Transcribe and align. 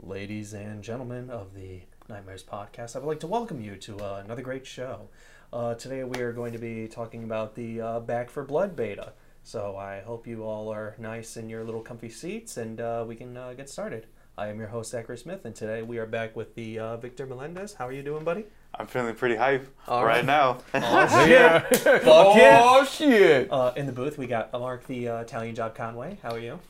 Ladies 0.00 0.52
and 0.52 0.82
gentlemen 0.82 1.28
of 1.28 1.54
the 1.54 1.80
Nightmares 2.08 2.44
podcast, 2.44 2.94
I 2.94 3.00
would 3.00 3.08
like 3.08 3.20
to 3.20 3.26
welcome 3.26 3.60
you 3.60 3.74
to 3.78 3.98
uh, 3.98 4.22
another 4.24 4.42
great 4.42 4.64
show. 4.64 5.08
Uh, 5.52 5.74
today 5.74 6.04
we 6.04 6.20
are 6.20 6.32
going 6.32 6.52
to 6.52 6.58
be 6.58 6.86
talking 6.86 7.24
about 7.24 7.56
the 7.56 7.80
uh, 7.80 8.00
Back 8.00 8.30
4 8.30 8.44
Blood 8.44 8.76
beta. 8.76 9.12
So 9.42 9.76
I 9.76 10.00
hope 10.00 10.24
you 10.24 10.44
all 10.44 10.72
are 10.72 10.94
nice 10.98 11.36
in 11.36 11.50
your 11.50 11.64
little 11.64 11.80
comfy 11.80 12.10
seats 12.10 12.56
and 12.56 12.80
uh, 12.80 13.04
we 13.08 13.16
can 13.16 13.36
uh, 13.36 13.54
get 13.54 13.68
started. 13.68 14.06
I 14.38 14.46
am 14.48 14.60
your 14.60 14.68
host, 14.68 14.92
Zachary 14.92 15.18
Smith, 15.18 15.44
and 15.44 15.54
today 15.54 15.82
we 15.82 15.98
are 15.98 16.06
back 16.06 16.36
with 16.36 16.54
the 16.54 16.78
uh, 16.78 16.96
Victor 16.96 17.26
Melendez. 17.26 17.74
How 17.74 17.88
are 17.88 17.92
you 17.92 18.04
doing, 18.04 18.22
buddy? 18.22 18.44
I'm 18.78 18.86
feeling 18.86 19.14
pretty 19.14 19.34
hype 19.34 19.68
All 19.88 20.04
right 20.04 20.16
right. 20.16 20.24
now. 20.24 20.58
Oh, 20.74 20.80
Yeah. 21.28 21.58
Fuck 21.60 22.02
oh 22.04 22.84
shit! 22.88 23.50
Uh, 23.50 23.72
in 23.76 23.86
the 23.86 23.92
booth, 23.92 24.18
we 24.18 24.26
got 24.26 24.52
Mark 24.52 24.86
the 24.86 25.08
uh, 25.08 25.18
Italian 25.20 25.54
Job 25.54 25.74
Conway. 25.74 26.18
How 26.22 26.30
are 26.32 26.38
you? 26.38 26.60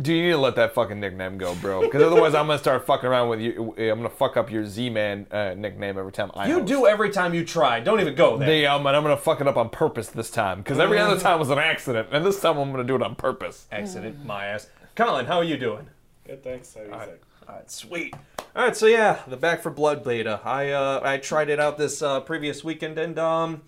Do 0.00 0.12
you 0.12 0.22
need 0.24 0.30
to 0.30 0.38
let 0.38 0.56
that 0.56 0.74
fucking 0.74 0.98
nickname 0.98 1.38
go, 1.38 1.54
bro? 1.54 1.82
Because 1.82 2.02
otherwise, 2.02 2.34
I'm 2.34 2.46
gonna 2.46 2.58
start 2.58 2.84
fucking 2.84 3.08
around 3.08 3.28
with 3.28 3.40
you. 3.40 3.74
I'm 3.78 3.98
gonna 3.98 4.08
fuck 4.08 4.36
up 4.36 4.50
your 4.50 4.66
Z-Man 4.66 5.26
uh, 5.30 5.54
nickname 5.56 5.96
every 5.98 6.10
time 6.10 6.32
I. 6.34 6.48
You 6.48 6.54
host. 6.54 6.66
do 6.66 6.86
every 6.86 7.10
time 7.10 7.32
you 7.34 7.44
try. 7.44 7.78
Don't 7.78 8.00
even 8.00 8.16
go 8.16 8.36
there. 8.36 8.48
The, 8.48 8.66
um, 8.66 8.84
and 8.86 8.96
I'm 8.96 9.02
gonna 9.04 9.16
fuck 9.16 9.40
it 9.40 9.46
up 9.46 9.56
on 9.56 9.68
purpose 9.68 10.08
this 10.08 10.30
time 10.30 10.58
because 10.62 10.80
every 10.80 10.98
other 10.98 11.20
time 11.20 11.38
was 11.38 11.50
an 11.50 11.58
accident, 11.58 12.08
and 12.10 12.24
this 12.26 12.40
time 12.40 12.56
I'm 12.58 12.72
gonna 12.72 12.82
do 12.82 12.96
it 12.96 13.02
on 13.02 13.14
purpose. 13.14 13.66
Accident, 13.70 14.24
my 14.24 14.46
ass. 14.46 14.68
Colin, 14.96 15.26
how 15.26 15.36
are 15.36 15.44
you 15.44 15.56
doing? 15.56 15.86
Good, 16.26 16.42
thanks. 16.42 16.74
How 16.74 16.80
are 16.80 16.84
you, 16.84 16.90
Zach? 16.90 17.08
All 17.48 17.54
right, 17.56 17.70
sweet. 17.70 18.14
All 18.54 18.62
right, 18.62 18.76
so 18.76 18.84
yeah, 18.84 19.20
the 19.26 19.38
Back 19.38 19.62
4 19.62 19.72
Blood 19.72 20.04
beta. 20.04 20.38
I 20.44 20.72
uh, 20.72 21.00
I 21.02 21.16
tried 21.16 21.48
it 21.48 21.58
out 21.58 21.78
this 21.78 22.02
uh, 22.02 22.20
previous 22.20 22.62
weekend, 22.62 22.98
and 22.98 23.18
um, 23.18 23.62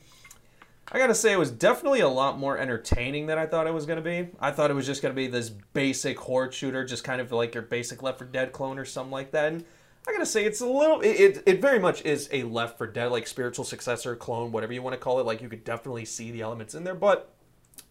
I 0.93 0.99
gotta 0.99 1.15
say 1.15 1.33
it 1.33 1.39
was 1.39 1.51
definitely 1.51 2.01
a 2.01 2.09
lot 2.09 2.39
more 2.39 2.59
entertaining 2.59 3.25
than 3.25 3.39
I 3.39 3.47
thought 3.47 3.67
it 3.67 3.73
was 3.73 3.87
gonna 3.87 4.03
be. 4.03 4.29
I 4.41 4.51
thought 4.51 4.71
it 4.71 4.75
was 4.75 4.85
just 4.85 5.01
gonna 5.01 5.15
be 5.15 5.27
this 5.27 5.49
basic 5.49 6.19
horde 6.19 6.53
shooter, 6.53 6.85
just 6.85 7.03
kind 7.03 7.23
of 7.23 7.33
like 7.33 7.55
your 7.55 7.63
basic 7.63 8.03
Left 8.03 8.19
4 8.19 8.27
Dead 8.27 8.53
clone 8.53 8.79
or 8.79 8.85
something 8.85 9.11
like 9.11 9.31
that. 9.31 9.55
And 9.55 9.65
I 10.07 10.13
gotta 10.13 10.27
say 10.27 10.45
it's 10.45 10.61
a 10.61 10.67
little, 10.67 11.01
it, 11.01 11.19
it, 11.19 11.43
it 11.47 11.63
very 11.63 11.79
much 11.79 12.05
is 12.05 12.29
a 12.31 12.43
Left 12.43 12.77
4 12.77 12.89
Dead 12.89 13.11
like 13.11 13.27
spiritual 13.27 13.65
successor, 13.65 14.15
clone, 14.15 14.53
whatever 14.53 14.75
you 14.75 14.83
want 14.83 14.93
to 14.93 15.01
call 15.01 15.19
it. 15.19 15.25
Like 15.25 15.41
you 15.41 15.49
could 15.49 15.65
definitely 15.65 16.05
see 16.05 16.31
the 16.31 16.43
elements 16.43 16.75
in 16.75 16.85
there, 16.85 16.95
but 16.95 17.34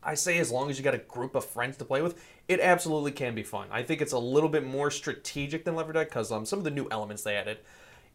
I 0.06 0.16
say 0.16 0.38
as 0.38 0.52
long 0.52 0.70
as 0.70 0.78
you 0.78 0.84
got 0.84 0.96
a 0.96 1.00
group 1.00 1.36
of 1.36 1.46
friends 1.46 1.78
to 1.78 1.86
play 1.86 2.02
with, 2.02 2.22
it 2.48 2.60
absolutely 2.60 3.12
can 3.12 3.36
be 3.36 3.44
fun. 3.44 3.68
I 3.72 3.84
think 3.84 4.02
it's 4.02 4.14
a 4.14 4.20
little 4.20 4.50
bit 4.50 4.66
more 4.66 4.92
strategic 4.92 5.66
than 5.66 5.76
Left 5.76 5.88
4 5.88 5.94
Dead 5.94 6.10
because 6.10 6.32
um, 6.32 6.46
some 6.46 6.60
of 6.60 6.66
the 6.66 6.72
new 6.72 6.88
elements 6.92 7.24
they 7.24 7.36
added. 7.36 7.60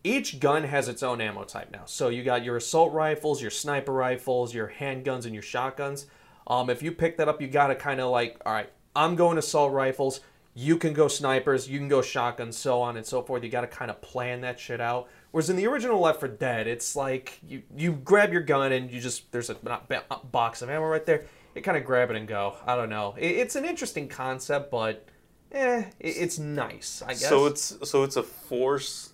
Each 0.05 0.39
gun 0.39 0.64
has 0.64 0.89
its 0.89 1.03
own 1.03 1.20
ammo 1.20 1.44
type 1.44 1.70
now. 1.72 1.83
So 1.86 2.09
you 2.09 2.22
got 2.22 2.44
your 2.44 2.56
assault 2.56 2.92
rifles, 2.92 3.42
your 3.42 3.50
sniper 3.50 3.92
rifles, 3.92 4.55
your 4.55 4.72
handguns, 4.78 5.25
and 5.25 5.34
your 5.34 5.42
shotguns. 5.42 6.06
Um, 6.47 6.70
if 6.70 6.83
you 6.83 6.92
pick 6.92 7.16
that 7.16 7.28
up, 7.28 7.41
you 7.41 7.48
got 7.48 7.69
to 7.69 7.75
kind 7.75 8.00
of 8.00 8.11
like, 8.11 8.41
all 8.47 8.53
right, 8.53 8.70
I'm 8.94 9.16
going 9.16 9.39
assault 9.39 9.72
rifles. 9.72 10.20
You 10.55 10.77
can 10.77 10.92
go 10.92 11.06
snipers, 11.06 11.69
you 11.69 11.78
can 11.78 11.89
go 11.89 12.03
shotguns, 12.03 12.56
so 12.56 12.81
on 12.81 12.97
and 12.97 13.06
so 13.06 13.22
forth. 13.22 13.44
You 13.44 13.48
got 13.48 13.61
to 13.61 13.69
kind 13.69 13.91
of 13.91 14.00
plan 14.00 14.41
that 14.41 14.59
shit 14.59 14.81
out. 14.81 15.09
Whereas 15.31 15.50
in 15.50 15.56
the 15.56 15.66
original 15.66 16.00
Left 16.00 16.20
4 16.20 16.28
Dead, 16.31 16.66
it's 16.66 16.97
like 16.97 17.39
you 17.47 17.62
you 17.77 17.92
grab 17.92 18.33
your 18.33 18.42
gun 18.42 18.72
and 18.72 18.91
you 18.91 19.00
just 19.00 19.31
there's 19.31 19.50
a 19.50 19.55
box 19.55 20.62
of 20.62 20.70
ammo 20.70 20.86
right 20.86 21.05
there. 21.06 21.27
Kind 21.62 21.76
of 21.76 21.84
grab 21.84 22.10
it 22.10 22.16
and 22.16 22.26
go. 22.26 22.56
I 22.66 22.76
don't 22.76 22.90
know. 22.90 23.14
It, 23.18 23.36
it's 23.36 23.56
an 23.56 23.64
interesting 23.64 24.08
concept, 24.08 24.70
but 24.70 25.06
eh, 25.52 25.84
it, 26.00 26.08
it's 26.08 26.38
nice. 26.38 27.02
I 27.04 27.10
guess. 27.10 27.28
So 27.28 27.46
it's 27.46 27.78
so 27.84 28.02
it's 28.04 28.16
a 28.16 28.22
force 28.22 29.12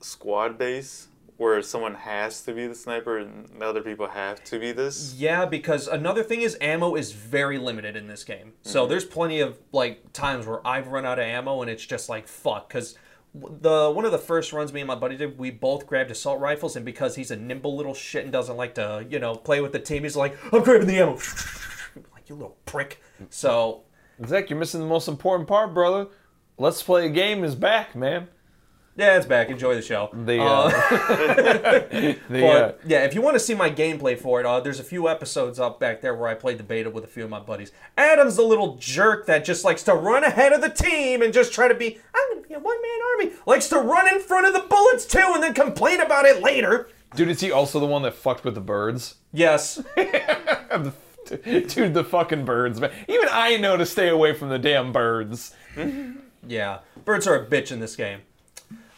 squad 0.00 0.58
base 0.58 1.08
where 1.36 1.60
someone 1.60 1.94
has 1.94 2.40
to 2.42 2.52
be 2.52 2.66
the 2.66 2.74
sniper 2.74 3.18
and 3.18 3.46
the 3.58 3.66
other 3.66 3.82
people 3.82 4.06
have 4.08 4.42
to 4.44 4.58
be 4.58 4.72
this. 4.72 5.14
Yeah, 5.14 5.44
because 5.44 5.86
another 5.86 6.22
thing 6.22 6.40
is 6.40 6.56
ammo 6.60 6.94
is 6.94 7.12
very 7.12 7.58
limited 7.58 7.94
in 7.96 8.06
this 8.06 8.24
game. 8.24 8.54
So 8.62 8.86
there's 8.86 9.04
plenty 9.04 9.40
of 9.40 9.58
like 9.72 10.12
times 10.12 10.46
where 10.46 10.66
I've 10.66 10.88
run 10.88 11.04
out 11.04 11.18
of 11.18 11.24
ammo 11.24 11.60
and 11.60 11.70
it's 11.70 11.84
just 11.84 12.08
like 12.08 12.26
fuck 12.26 12.68
because 12.68 12.96
the 13.34 13.92
one 13.94 14.06
of 14.06 14.12
the 14.12 14.18
first 14.18 14.52
runs 14.54 14.72
me 14.72 14.80
and 14.80 14.88
my 14.88 14.94
buddy 14.94 15.16
did, 15.16 15.38
we 15.38 15.50
both 15.50 15.86
grabbed 15.86 16.10
assault 16.10 16.40
rifles 16.40 16.74
and 16.74 16.86
because 16.86 17.16
he's 17.16 17.30
a 17.30 17.36
nimble 17.36 17.76
little 17.76 17.92
shit 17.92 18.24
and 18.24 18.32
doesn't 18.32 18.56
like 18.56 18.74
to 18.76 19.04
you 19.10 19.18
know 19.18 19.34
play 19.34 19.60
with 19.60 19.72
the 19.72 19.78
team, 19.78 20.04
he's 20.04 20.16
like 20.16 20.36
I'm 20.52 20.62
grabbing 20.62 20.86
the 20.86 20.98
ammo. 20.98 21.18
you 22.28 22.34
little 22.34 22.56
prick. 22.66 23.00
So 23.30 23.82
Zach, 24.26 24.50
you're 24.50 24.58
missing 24.58 24.80
the 24.80 24.86
most 24.86 25.08
important 25.08 25.48
part, 25.48 25.74
brother. 25.74 26.06
Let's 26.58 26.82
play 26.82 27.06
a 27.06 27.10
game 27.10 27.44
is 27.44 27.54
back, 27.54 27.94
man. 27.94 28.28
yeah, 28.96 29.18
it's 29.18 29.26
back. 29.26 29.50
Enjoy 29.50 29.74
the 29.74 29.82
show. 29.82 30.08
The, 30.14 30.40
Uh, 30.40 30.44
uh, 30.44 30.70
the 30.70 32.18
But 32.30 32.62
uh, 32.62 32.72
yeah, 32.86 33.04
if 33.04 33.14
you 33.14 33.20
want 33.20 33.34
to 33.34 33.40
see 33.40 33.54
my 33.54 33.68
gameplay 33.68 34.18
for 34.18 34.40
it, 34.40 34.46
uh, 34.46 34.60
there's 34.60 34.80
a 34.80 34.84
few 34.84 35.06
episodes 35.06 35.60
up 35.60 35.78
back 35.78 36.00
there 36.00 36.14
where 36.14 36.28
I 36.28 36.34
played 36.34 36.56
the 36.56 36.64
beta 36.64 36.88
with 36.88 37.04
a 37.04 37.08
few 37.08 37.24
of 37.24 37.30
my 37.30 37.40
buddies. 37.40 37.72
Adam's 37.98 38.36
the 38.36 38.42
little 38.42 38.76
jerk 38.76 39.26
that 39.26 39.44
just 39.44 39.64
likes 39.64 39.82
to 39.82 39.92
run 39.94 40.24
ahead 40.24 40.54
of 40.54 40.62
the 40.62 40.70
team 40.70 41.20
and 41.20 41.32
just 41.34 41.52
try 41.52 41.68
to 41.68 41.74
be, 41.74 41.98
I'm 42.14 42.32
going 42.32 42.42
to 42.42 42.48
be 42.48 42.54
a 42.54 42.58
one 42.58 42.80
man 42.80 42.98
army. 43.12 43.32
Likes 43.46 43.68
to 43.68 43.78
run 43.78 44.08
in 44.08 44.20
front 44.20 44.46
of 44.46 44.54
the 44.54 44.66
bullets 44.66 45.04
too 45.04 45.30
and 45.34 45.42
then 45.42 45.52
complain 45.52 46.00
about 46.00 46.24
it 46.24 46.42
later. 46.42 46.88
dude, 47.14 47.28
is 47.28 47.40
he 47.40 47.52
also 47.52 47.78
the 47.78 47.86
one 47.86 48.00
that 48.02 48.14
fucked 48.14 48.44
with 48.44 48.54
the 48.54 48.60
birds? 48.62 49.16
Yes. 49.32 49.82
Dude, 51.44 51.94
the 51.94 52.04
fucking 52.04 52.44
birds, 52.44 52.80
man. 52.80 52.90
Even 53.08 53.28
I 53.30 53.56
know 53.56 53.76
to 53.76 53.86
stay 53.86 54.08
away 54.08 54.32
from 54.34 54.48
the 54.48 54.58
damn 54.58 54.92
birds. 54.92 55.54
Yeah. 56.48 56.78
Birds 57.04 57.26
are 57.26 57.34
a 57.34 57.44
bitch 57.44 57.72
in 57.72 57.80
this 57.80 57.96
game. 57.96 58.20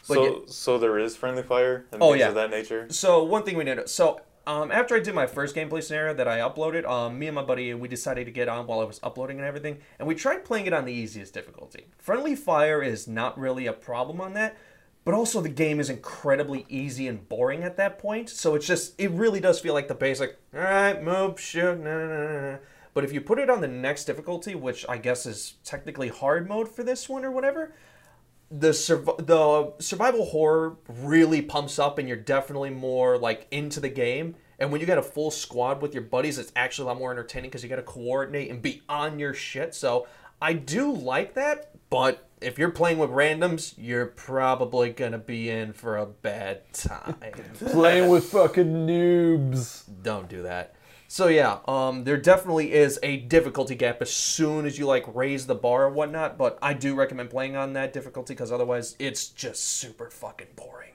But 0.06 0.14
So 0.14 0.24
yeah- 0.24 0.38
so 0.48 0.78
there 0.78 0.98
is 0.98 1.16
friendly 1.16 1.42
fire 1.42 1.86
and 1.92 2.02
Oh, 2.02 2.10
things 2.10 2.20
yeah. 2.20 2.28
of 2.28 2.34
that 2.34 2.50
nature. 2.50 2.86
So 2.90 3.24
one 3.24 3.42
thing 3.44 3.56
we 3.56 3.64
did. 3.64 3.88
So 3.88 4.20
um, 4.46 4.70
after 4.70 4.94
I 4.94 5.00
did 5.00 5.14
my 5.14 5.26
first 5.26 5.56
gameplay 5.56 5.82
scenario 5.82 6.12
that 6.14 6.28
I 6.28 6.40
uploaded, 6.40 6.86
um, 6.86 7.18
me 7.18 7.26
and 7.26 7.34
my 7.34 7.42
buddy 7.42 7.72
we 7.72 7.88
decided 7.88 8.26
to 8.26 8.30
get 8.30 8.48
on 8.48 8.66
while 8.66 8.80
I 8.80 8.84
was 8.84 9.00
uploading 9.02 9.38
and 9.38 9.46
everything, 9.46 9.78
and 9.98 10.06
we 10.06 10.14
tried 10.14 10.44
playing 10.44 10.66
it 10.66 10.72
on 10.74 10.84
the 10.84 10.92
easiest 10.92 11.32
difficulty. 11.32 11.86
Friendly 11.98 12.34
fire 12.36 12.82
is 12.82 13.08
not 13.08 13.38
really 13.38 13.66
a 13.66 13.72
problem 13.72 14.20
on 14.20 14.34
that, 14.34 14.56
but 15.08 15.14
also 15.14 15.40
the 15.40 15.48
game 15.48 15.80
is 15.80 15.88
incredibly 15.88 16.66
easy 16.68 17.08
and 17.08 17.26
boring 17.30 17.62
at 17.62 17.78
that 17.78 17.98
point. 17.98 18.28
So 18.28 18.54
it's 18.54 18.66
just 18.66 18.92
it 18.98 19.10
really 19.12 19.40
does 19.40 19.58
feel 19.58 19.72
like 19.72 19.88
the 19.88 19.94
basic. 19.94 20.36
All 20.54 20.60
right, 20.60 21.02
move, 21.02 21.40
shoot, 21.40 21.78
no, 21.78 22.06
no, 22.06 22.08
no. 22.08 22.58
But 22.92 23.04
if 23.04 23.14
you 23.14 23.22
put 23.22 23.38
it 23.38 23.48
on 23.48 23.62
the 23.62 23.68
next 23.68 24.04
difficulty, 24.04 24.54
which 24.54 24.84
I 24.86 24.98
guess 24.98 25.24
is 25.24 25.54
technically 25.64 26.08
hard 26.08 26.46
mode 26.46 26.68
for 26.68 26.82
this 26.82 27.08
one 27.08 27.24
or 27.24 27.30
whatever, 27.30 27.72
the 28.50 28.68
surv- 28.68 29.26
the 29.26 29.72
survival 29.82 30.26
horror 30.26 30.76
really 31.00 31.40
pumps 31.40 31.78
up 31.78 31.96
and 31.96 32.06
you're 32.06 32.18
definitely 32.18 32.68
more 32.68 33.16
like 33.16 33.46
into 33.50 33.80
the 33.80 33.88
game 33.88 34.34
and 34.58 34.70
when 34.70 34.78
you 34.78 34.86
got 34.86 34.98
a 34.98 35.02
full 35.02 35.30
squad 35.30 35.80
with 35.80 35.94
your 35.94 36.02
buddies 36.02 36.36
it's 36.36 36.52
actually 36.54 36.84
a 36.84 36.88
lot 36.88 36.98
more 36.98 37.12
entertaining 37.12 37.48
because 37.48 37.62
you 37.62 37.70
got 37.70 37.76
to 37.76 37.82
coordinate 37.82 38.50
and 38.50 38.60
be 38.60 38.82
on 38.88 39.18
your 39.18 39.32
shit 39.34 39.74
so 39.74 40.06
i 40.40 40.52
do 40.52 40.92
like 40.92 41.34
that 41.34 41.74
but 41.90 42.28
if 42.40 42.58
you're 42.58 42.70
playing 42.70 42.98
with 42.98 43.10
randoms 43.10 43.74
you're 43.76 44.06
probably 44.06 44.90
gonna 44.90 45.18
be 45.18 45.50
in 45.50 45.72
for 45.72 45.96
a 45.96 46.06
bad 46.06 46.72
time 46.72 47.16
Playing 47.70 48.08
with 48.08 48.24
fucking 48.26 48.86
noobs. 48.86 49.82
don't 50.02 50.28
do 50.28 50.42
that. 50.42 50.74
So 51.10 51.28
yeah, 51.28 51.60
um, 51.66 52.04
there 52.04 52.18
definitely 52.18 52.74
is 52.74 52.98
a 53.02 53.16
difficulty 53.16 53.74
gap 53.74 54.02
as 54.02 54.12
soon 54.12 54.66
as 54.66 54.78
you 54.78 54.84
like 54.86 55.04
raise 55.14 55.46
the 55.46 55.54
bar 55.54 55.84
or 55.84 55.90
whatnot. 55.90 56.36
But 56.36 56.58
I 56.60 56.74
do 56.74 56.94
recommend 56.94 57.30
playing 57.30 57.56
on 57.56 57.72
that 57.72 57.94
difficulty 57.94 58.34
because 58.34 58.52
otherwise 58.52 58.94
it's 58.98 59.28
just 59.28 59.64
super 59.64 60.10
fucking 60.10 60.48
boring. 60.54 60.92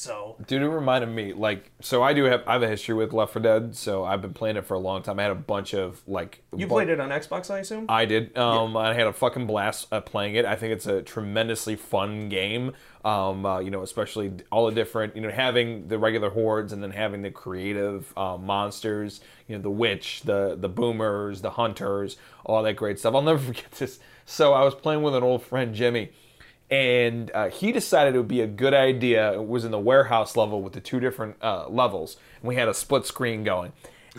So 0.00 0.36
Dude, 0.46 0.62
it 0.62 0.68
reminded 0.68 1.10
me, 1.10 1.34
like, 1.34 1.70
so 1.82 2.02
I 2.02 2.14
do 2.14 2.24
have, 2.24 2.42
I 2.46 2.54
have 2.54 2.62
a 2.62 2.68
history 2.68 2.94
with 2.94 3.12
Left 3.12 3.34
4 3.34 3.42
Dead, 3.42 3.76
so 3.76 4.02
I've 4.02 4.22
been 4.22 4.32
playing 4.32 4.56
it 4.56 4.64
for 4.64 4.72
a 4.72 4.78
long 4.78 5.02
time. 5.02 5.18
I 5.20 5.24
had 5.24 5.30
a 5.30 5.34
bunch 5.34 5.74
of, 5.74 6.00
like, 6.08 6.42
you 6.56 6.66
bu- 6.66 6.72
played 6.72 6.88
it 6.88 7.00
on 7.00 7.10
Xbox, 7.10 7.50
I 7.50 7.58
assume? 7.58 7.84
I 7.86 8.06
did. 8.06 8.34
Um, 8.38 8.78
I 8.78 8.94
had 8.94 9.06
a 9.06 9.12
fucking 9.12 9.46
blast 9.46 9.88
uh, 9.92 10.00
playing 10.00 10.36
it. 10.36 10.46
I 10.46 10.56
think 10.56 10.72
it's 10.72 10.86
a 10.86 11.02
tremendously 11.02 11.76
fun 11.76 12.30
game. 12.30 12.72
Um, 13.04 13.44
uh, 13.44 13.58
you 13.58 13.70
know, 13.70 13.82
especially 13.82 14.32
all 14.50 14.64
the 14.64 14.72
different, 14.72 15.16
you 15.16 15.20
know, 15.20 15.30
having 15.30 15.88
the 15.88 15.98
regular 15.98 16.30
hordes 16.30 16.72
and 16.72 16.82
then 16.82 16.92
having 16.92 17.20
the 17.20 17.30
creative 17.30 18.10
uh, 18.16 18.38
monsters. 18.38 19.20
You 19.48 19.56
know, 19.56 19.62
the 19.62 19.70
witch, 19.70 20.22
the 20.24 20.56
the 20.58 20.68
boomers, 20.68 21.42
the 21.42 21.50
hunters, 21.50 22.16
all 22.44 22.62
that 22.62 22.76
great 22.76 22.98
stuff. 22.98 23.14
I'll 23.14 23.22
never 23.22 23.38
forget 23.52 23.70
this. 23.72 23.98
So 24.24 24.54
I 24.54 24.64
was 24.64 24.74
playing 24.74 25.02
with 25.02 25.14
an 25.14 25.22
old 25.22 25.42
friend, 25.42 25.74
Jimmy, 25.74 26.10
and 26.70 27.30
uh, 27.32 27.48
he 27.48 27.72
decided 27.72 28.14
it 28.14 28.18
would 28.18 28.28
be 28.28 28.40
a 28.40 28.46
good 28.46 28.74
idea. 28.74 29.32
It 29.32 29.46
was 29.46 29.64
in 29.64 29.72
the 29.72 29.78
warehouse 29.78 30.36
level 30.36 30.62
with 30.62 30.72
the 30.72 30.80
two 30.80 31.00
different 31.00 31.36
uh, 31.42 31.68
levels, 31.68 32.16
and 32.40 32.48
we 32.48 32.54
had 32.54 32.68
a 32.68 32.74
split 32.74 33.06
screen 33.06 33.42
going. 33.42 33.72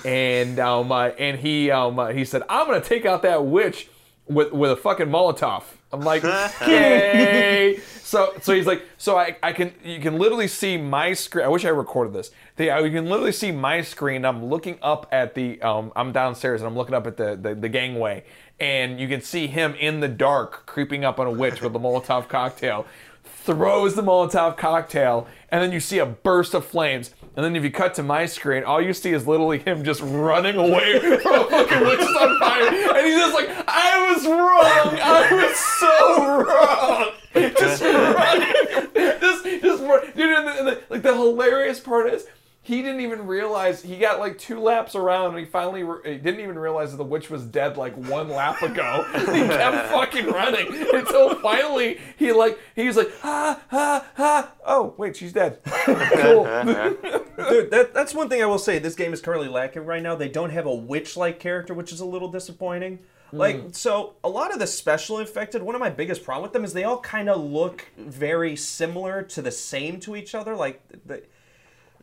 And 0.06 0.60
um, 0.60 0.92
uh, 0.92 1.10
and 1.18 1.40
he 1.40 1.72
um, 1.72 2.00
uh, 2.00 2.08
he 2.08 2.26
said, 2.26 2.44
"I'm 2.50 2.68
gonna 2.68 2.82
take 2.82 3.06
out 3.06 3.22
that 3.24 3.46
witch 3.46 3.90
with 4.28 4.52
with 4.52 4.72
a 4.72 4.76
fucking 4.76 5.08
Molotov." 5.08 5.64
I'm 5.92 6.02
like, 6.02 6.24
"Okay." 6.62 7.80
so 8.02 8.34
so 8.42 8.54
he's 8.54 8.68
like, 8.68 8.84
"So 8.98 9.18
I, 9.18 9.38
I 9.42 9.54
can 9.54 9.74
you 9.84 10.00
can 10.00 10.18
literally 10.18 10.48
see 10.48 10.78
my 10.78 11.14
screen. 11.14 11.46
I 11.46 11.50
wish 11.50 11.66
I 11.66 11.70
recorded 11.70 12.14
this. 12.14 12.32
The, 12.56 12.70
uh, 12.70 12.84
you 12.84 12.92
can 12.92 13.10
literally 13.10 13.32
see 13.32 13.52
my 13.52 13.82
screen. 13.82 14.26
I'm 14.26 14.46
looking 14.46 14.78
up 14.82 15.08
at 15.12 15.36
the 15.36 15.62
um, 15.62 15.92
I'm 15.96 16.12
downstairs 16.12 16.62
and 16.62 16.68
I'm 16.68 16.76
looking 16.76 16.96
up 16.96 17.08
at 17.08 17.18
the, 17.18 17.38
the 17.42 17.56
the 17.56 17.70
gangway, 17.70 18.24
and 18.60 19.00
you 19.00 19.08
can 19.08 19.22
see 19.22 19.48
him 19.48 19.76
in 19.76 20.00
the 20.00 20.08
dark 20.08 20.66
creeping 20.66 21.04
up 21.06 21.20
on 21.20 21.28
a 21.28 21.32
witch 21.32 21.62
with 21.62 21.76
a 21.76 21.80
Molotov 21.80 22.28
cocktail." 22.28 22.86
throws 23.44 23.96
the 23.96 24.04
Molotov 24.04 24.56
cocktail, 24.58 25.28
and 25.50 25.64
then 25.64 25.72
you 25.72 25.80
see 25.80 25.98
a 25.98 26.06
burst 26.06 26.54
of 26.54 26.66
flames. 26.66 27.12
And 27.36 27.46
then 27.46 27.56
if 27.56 27.64
you 27.64 27.72
cut 27.72 27.94
to 27.96 28.04
my 28.04 28.26
screen, 28.26 28.64
all 28.64 28.82
you 28.82 28.94
see 28.94 29.14
is 29.14 29.26
literally 29.26 29.60
him 29.60 29.84
just 29.84 30.02
running 30.02 30.58
away 30.58 31.00
from 31.22 31.34
a 31.34 31.44
fucking 31.50 31.80
witch 31.82 32.00
on 32.00 32.40
fire. 32.40 32.68
And 32.68 33.08
he's 33.08 33.16
just 33.16 33.34
like, 33.34 33.50
I 33.68 34.14
was 34.14 34.26
wrong. 34.28 35.00
I 35.02 35.28
was 35.32 35.58
so 35.80 36.44
wrong. 36.44 37.54
Just 37.58 37.82
running. 37.82 38.48
Just, 39.22 39.46
just, 39.46 40.16
dude, 40.16 40.38
and 40.38 40.48
the, 40.48 40.60
and 40.60 40.68
the, 40.68 40.82
like 40.90 41.02
the 41.02 41.14
hilarious 41.14 41.80
part 41.80 42.12
is, 42.12 42.28
he 42.72 42.82
didn't 42.82 43.02
even 43.02 43.28
realize 43.28 43.82
he 43.82 43.98
got 43.98 44.22
like 44.22 44.38
two 44.38 44.58
laps 44.58 44.96
around 44.96 45.32
and 45.32 45.40
he 45.40 45.46
finally 45.46 45.84
re- 45.84 46.14
he 46.14 46.18
didn't 46.18 46.40
even 46.40 46.58
realize 46.58 46.92
that 46.92 46.98
the 46.98 47.04
witch 47.04 47.30
was 47.30 47.44
dead 47.44 47.76
like 47.76 47.94
one 48.08 48.30
lap 48.30 48.62
ago. 48.62 49.06
he 49.14 49.42
kept 49.46 49.90
fucking 49.92 50.28
running 50.28 50.68
until 50.94 51.36
finally 51.42 52.00
he 52.16 52.32
like 52.32 52.58
he 52.74 52.88
was 52.88 52.96
like 52.96 53.12
ha 53.20 53.60
ha 53.68 54.06
ha. 54.16 54.52
Oh 54.66 54.94
wait, 54.96 55.18
she's 55.18 55.34
dead. 55.34 55.60
cool. 55.66 56.46
Dude, 56.46 57.72
that, 57.72 57.92
that's 57.94 58.14
one 58.14 58.30
thing 58.30 58.42
I 58.42 58.46
will 58.46 58.58
say. 58.58 58.80
This 58.80 58.96
game 58.96 59.12
is 59.12 59.20
currently 59.20 59.50
lacking 59.50 59.86
right 59.86 60.02
now. 60.02 60.16
They 60.16 60.30
don't 60.30 60.52
have 60.52 60.66
a 60.66 60.74
witch-like 60.74 61.42
character, 61.42 61.74
which 61.74 61.92
is 61.92 62.00
a 62.00 62.06
little 62.06 62.30
disappointing. 62.30 63.00
Like, 63.34 63.58
mm. 63.58 63.76
so 63.76 64.14
a 64.24 64.30
lot 64.30 64.54
of 64.54 64.60
the 64.60 64.68
special 64.68 65.20
infected, 65.20 65.62
one 65.64 65.74
of 65.74 65.82
my 65.82 65.90
biggest 65.90 66.24
problem 66.24 66.44
with 66.44 66.54
them 66.54 66.64
is 66.64 66.74
they 66.74 66.84
all 66.84 67.00
kind 67.00 67.30
of 67.30 67.42
look 67.42 67.88
very 67.98 68.56
similar 68.56 69.24
to 69.24 69.42
the 69.42 69.52
same 69.52 70.00
to 70.02 70.16
each 70.16 70.36
other. 70.36 70.56
Like, 70.56 70.82
the, 71.06 71.24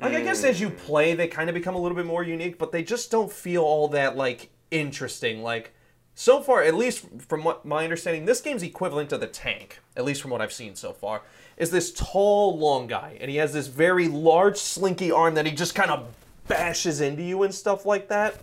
like 0.01 0.15
I 0.15 0.23
guess 0.23 0.45
as 0.45 0.61
you 0.61 0.71
play, 0.71 1.15
they 1.15 1.29
kind 1.29 1.49
of 1.49 1.55
become 1.55 1.75
a 1.75 1.79
little 1.79 1.97
bit 1.97 2.07
more 2.07 2.23
unique, 2.23 2.59
but 2.59 2.73
they 2.73 2.83
just 2.83 3.11
don't 3.11 3.33
feel 3.33 3.63
all 3.63 3.89
that 3.89 4.17
like 4.17 4.51
interesting. 4.71 5.43
Like, 5.43 5.73
so 6.15 6.41
far, 6.41 6.63
at 6.63 6.75
least 6.75 7.07
from 7.29 7.45
what 7.45 7.65
my 7.65 7.85
understanding, 7.85 8.25
this 8.25 8.41
game's 8.41 8.63
equivalent 8.63 9.11
to 9.11 9.19
the 9.19 9.27
tank, 9.27 9.81
at 9.97 10.05
least 10.05 10.21
from 10.21 10.31
what 10.31 10.41
I've 10.41 10.53
seen 10.53 10.75
so 10.75 10.93
far, 10.93 11.23
is 11.57 11.71
this 11.71 11.93
tall, 11.93 12.59
long 12.59 12.87
guy, 12.87 13.17
and 13.21 13.31
he 13.31 13.37
has 13.37 13.53
this 13.53 13.67
very 13.67 14.09
large, 14.09 14.57
slinky 14.57 15.11
arm 15.11 15.35
that 15.35 15.47
he 15.47 15.53
just 15.53 15.75
kind 15.75 15.91
of 15.91 16.09
bashes 16.47 17.01
into 17.01 17.23
you 17.23 17.43
and 17.43 17.55
stuff 17.55 17.87
like 17.87 18.09
that. 18.09 18.37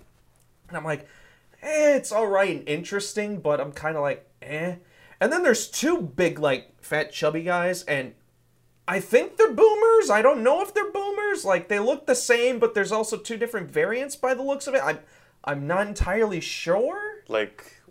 And 0.70 0.78
I'm 0.78 0.86
like, 0.86 1.08
eh, 1.62 1.96
it's 1.96 2.12
all 2.12 2.28
right 2.28 2.60
and 2.60 2.68
interesting, 2.68 3.40
but 3.40 3.60
I'm 3.60 3.72
kind 3.72 3.96
of 3.96 4.04
like, 4.04 4.26
eh. 4.42 4.76
And 5.20 5.32
then 5.32 5.44
there's 5.44 5.68
two 5.68 6.02
big, 6.02 6.40
like, 6.40 6.82
fat, 6.82 7.12
chubby 7.12 7.44
guys, 7.44 7.84
and 7.84 8.14
I 8.88 9.00
think 9.00 9.38
they're 9.38 9.54
boomers. 9.54 10.10
I 10.10 10.22
don't 10.22 10.44
know 10.44 10.62
if 10.62 10.74
they're 10.74 10.92
boomers. 10.92 11.44
Like, 11.44 11.68
they 11.70 11.80
look 11.80 12.06
the 12.06 12.16
same, 12.16 12.60
but 12.60 12.76
there's 12.76 12.92
also 12.92 13.18
two 13.18 13.38
different 13.38 13.72
variants 13.72 14.16
by 14.16 14.34
the 14.34 14.44
looks 14.44 14.68
of 14.68 14.76
it. 14.76 14.82
I'm, 14.84 15.00
I'm 15.44 15.66
not 15.66 15.88
entirely 15.88 16.40
sure. 16.40 17.24
Like, 17.28 17.82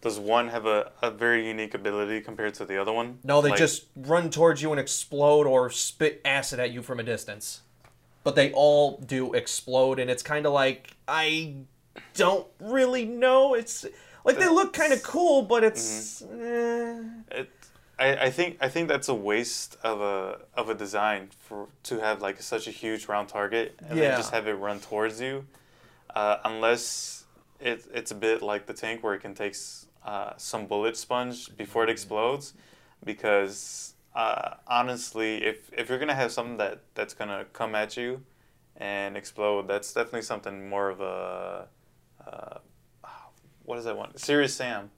does 0.00 0.18
one 0.18 0.48
have 0.48 0.66
a, 0.66 0.92
a 1.02 1.10
very 1.10 1.46
unique 1.46 1.74
ability 1.74 2.20
compared 2.22 2.54
to 2.54 2.64
the 2.64 2.80
other 2.80 2.92
one? 2.92 3.18
No, 3.22 3.40
they 3.40 3.50
Like, 3.50 3.58
just 3.58 3.86
run 3.94 4.30
towards 4.30 4.62
you 4.62 4.70
and 4.72 4.80
explode 4.80 5.46
or 5.46 5.70
spit 5.70 6.20
acid 6.24 6.58
at 6.58 6.72
you 6.72 6.82
from 6.82 6.98
a 6.98 7.02
distance. 7.02 7.60
But 8.24 8.34
they 8.34 8.52
all 8.52 8.98
do 8.98 9.32
explode, 9.32 9.98
and 9.98 10.10
it's 10.10 10.22
kind 10.22 10.44
of 10.44 10.52
like 10.52 10.94
I 11.08 11.54
don't 12.14 12.46
really 12.60 13.06
know. 13.06 13.54
It's 13.54 13.86
like 14.26 14.36
they 14.36 14.46
look 14.46 14.74
kind 14.74 14.92
of 14.92 15.02
cool, 15.02 15.40
but 15.40 15.64
it's 15.64 16.20
eh. 16.20 17.02
It, 17.30 17.50
I, 18.00 18.26
I 18.26 18.30
think 18.30 18.56
I 18.60 18.68
think 18.68 18.88
that's 18.88 19.08
a 19.08 19.14
waste 19.14 19.76
of 19.84 20.00
a 20.00 20.40
of 20.54 20.68
a 20.70 20.74
design 20.74 21.28
for 21.38 21.68
to 21.84 22.00
have 22.00 22.22
like 22.22 22.40
such 22.40 22.66
a 22.66 22.70
huge 22.70 23.06
round 23.06 23.28
target 23.28 23.78
and 23.78 23.98
Yeah. 23.98 24.08
then 24.08 24.16
just 24.16 24.32
have 24.32 24.48
it 24.48 24.54
run 24.54 24.80
towards 24.80 25.20
you, 25.20 25.46
uh, 26.14 26.38
unless 26.44 27.24
it, 27.60 27.84
it's 27.92 28.10
a 28.10 28.14
bit 28.14 28.40
like 28.42 28.66
the 28.66 28.72
tank 28.72 29.02
where 29.04 29.14
it 29.14 29.20
can 29.20 29.34
take 29.34 29.54
uh, 30.04 30.32
some 30.38 30.66
bullet 30.66 30.96
sponge 30.96 31.54
before 31.56 31.84
it 31.84 31.90
explodes, 31.90 32.54
because 33.04 33.94
uh, 34.14 34.54
honestly, 34.66 35.44
if 35.44 35.70
if 35.72 35.88
you're 35.90 35.98
gonna 35.98 36.14
have 36.14 36.32
something 36.32 36.56
that 36.56 36.80
that's 36.94 37.12
gonna 37.14 37.44
come 37.52 37.74
at 37.74 37.96
you 37.98 38.22
and 38.76 39.14
explode, 39.16 39.68
that's 39.68 39.92
definitely 39.92 40.22
something 40.22 40.68
more 40.70 40.88
of 40.88 41.00
a 41.02 41.68
uh, 42.26 42.58
what 43.64 43.78
is 43.78 43.84
that 43.84 43.96
one? 43.96 44.16
Serious 44.16 44.54
Sam. 44.54 44.90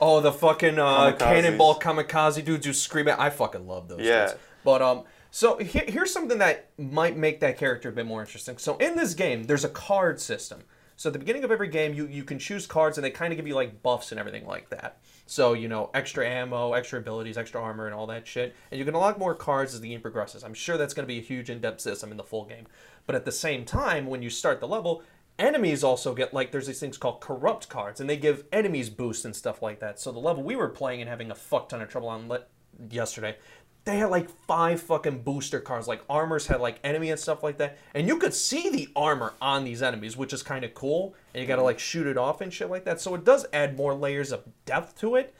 Oh, 0.00 0.20
the 0.20 0.32
fucking 0.32 0.78
uh, 0.78 1.12
Kamikazes. 1.12 1.18
cannonball 1.18 1.78
kamikaze 1.78 2.44
dudes 2.44 2.66
who 2.66 2.72
scream 2.72 3.08
at. 3.08 3.18
I 3.18 3.30
fucking 3.30 3.66
love 3.66 3.88
those. 3.88 4.00
Yeah. 4.00 4.26
dudes. 4.28 4.38
But 4.64 4.82
um, 4.82 5.04
so 5.30 5.58
here, 5.58 5.84
here's 5.86 6.12
something 6.12 6.38
that 6.38 6.70
might 6.78 7.16
make 7.16 7.40
that 7.40 7.58
character 7.58 7.88
a 7.88 7.92
bit 7.92 8.06
more 8.06 8.20
interesting. 8.20 8.58
So 8.58 8.76
in 8.78 8.96
this 8.96 9.14
game, 9.14 9.44
there's 9.44 9.64
a 9.64 9.68
card 9.68 10.20
system. 10.20 10.62
So 10.96 11.10
at 11.10 11.12
the 11.12 11.20
beginning 11.20 11.44
of 11.44 11.52
every 11.52 11.68
game, 11.68 11.94
you 11.94 12.08
you 12.08 12.24
can 12.24 12.40
choose 12.40 12.66
cards, 12.66 12.98
and 12.98 13.04
they 13.04 13.10
kind 13.10 13.32
of 13.32 13.36
give 13.36 13.46
you 13.46 13.54
like 13.54 13.82
buffs 13.84 14.10
and 14.10 14.18
everything 14.18 14.46
like 14.46 14.68
that. 14.70 14.98
So 15.26 15.52
you 15.52 15.68
know, 15.68 15.90
extra 15.94 16.26
ammo, 16.26 16.72
extra 16.72 16.98
abilities, 16.98 17.38
extra 17.38 17.62
armor, 17.62 17.86
and 17.86 17.94
all 17.94 18.08
that 18.08 18.26
shit. 18.26 18.54
And 18.72 18.78
you 18.80 18.84
can 18.84 18.94
unlock 18.94 19.16
more 19.16 19.34
cards 19.34 19.74
as 19.74 19.80
the 19.80 19.88
game 19.90 20.00
progresses. 20.00 20.42
I'm 20.42 20.54
sure 20.54 20.76
that's 20.76 20.94
going 20.94 21.04
to 21.06 21.12
be 21.14 21.18
a 21.20 21.22
huge 21.22 21.50
in-depth 21.50 21.80
system 21.80 22.10
in 22.10 22.16
the 22.16 22.24
full 22.24 22.46
game. 22.46 22.66
But 23.06 23.14
at 23.14 23.24
the 23.24 23.30
same 23.32 23.64
time, 23.64 24.06
when 24.06 24.22
you 24.22 24.28
start 24.30 24.58
the 24.58 24.66
level, 24.66 25.02
enemies 25.38 25.84
also 25.84 26.14
get 26.14 26.34
like 26.34 26.50
there's 26.50 26.66
these 26.66 26.80
things 26.80 26.98
called 26.98 27.20
corrupt 27.20 27.68
cards 27.68 28.00
and 28.00 28.10
they 28.10 28.16
give 28.16 28.44
enemies 28.52 28.90
boosts 28.90 29.24
and 29.24 29.34
stuff 29.34 29.62
like 29.62 29.80
that. 29.80 30.00
So 30.00 30.12
the 30.12 30.18
level 30.18 30.42
we 30.42 30.56
were 30.56 30.68
playing 30.68 31.00
and 31.00 31.08
having 31.08 31.30
a 31.30 31.34
fuck 31.34 31.68
ton 31.68 31.80
of 31.80 31.88
trouble 31.88 32.08
on 32.08 32.28
le- 32.28 32.44
yesterday 32.90 33.36
they 33.84 33.98
had 33.98 34.10
like 34.10 34.28
five 34.46 34.82
fucking 34.82 35.22
booster 35.22 35.60
cards. 35.60 35.88
Like 35.88 36.02
armors 36.10 36.46
had 36.46 36.60
like 36.60 36.78
enemy 36.84 37.10
and 37.10 37.18
stuff 37.18 37.42
like 37.42 37.58
that. 37.58 37.78
And 37.94 38.06
you 38.06 38.18
could 38.18 38.34
see 38.34 38.68
the 38.68 38.88
armor 38.94 39.34
on 39.40 39.64
these 39.64 39.82
enemies 39.82 40.16
which 40.16 40.32
is 40.32 40.42
kind 40.42 40.64
of 40.64 40.74
cool. 40.74 41.14
And 41.32 41.40
you 41.40 41.46
gotta 41.46 41.62
like 41.62 41.78
shoot 41.78 42.06
it 42.06 42.18
off 42.18 42.40
and 42.40 42.52
shit 42.52 42.68
like 42.68 42.84
that. 42.84 43.00
So 43.00 43.14
it 43.14 43.24
does 43.24 43.46
add 43.52 43.76
more 43.76 43.94
layers 43.94 44.32
of 44.32 44.44
depth 44.66 44.98
to 45.00 45.16
it. 45.16 45.34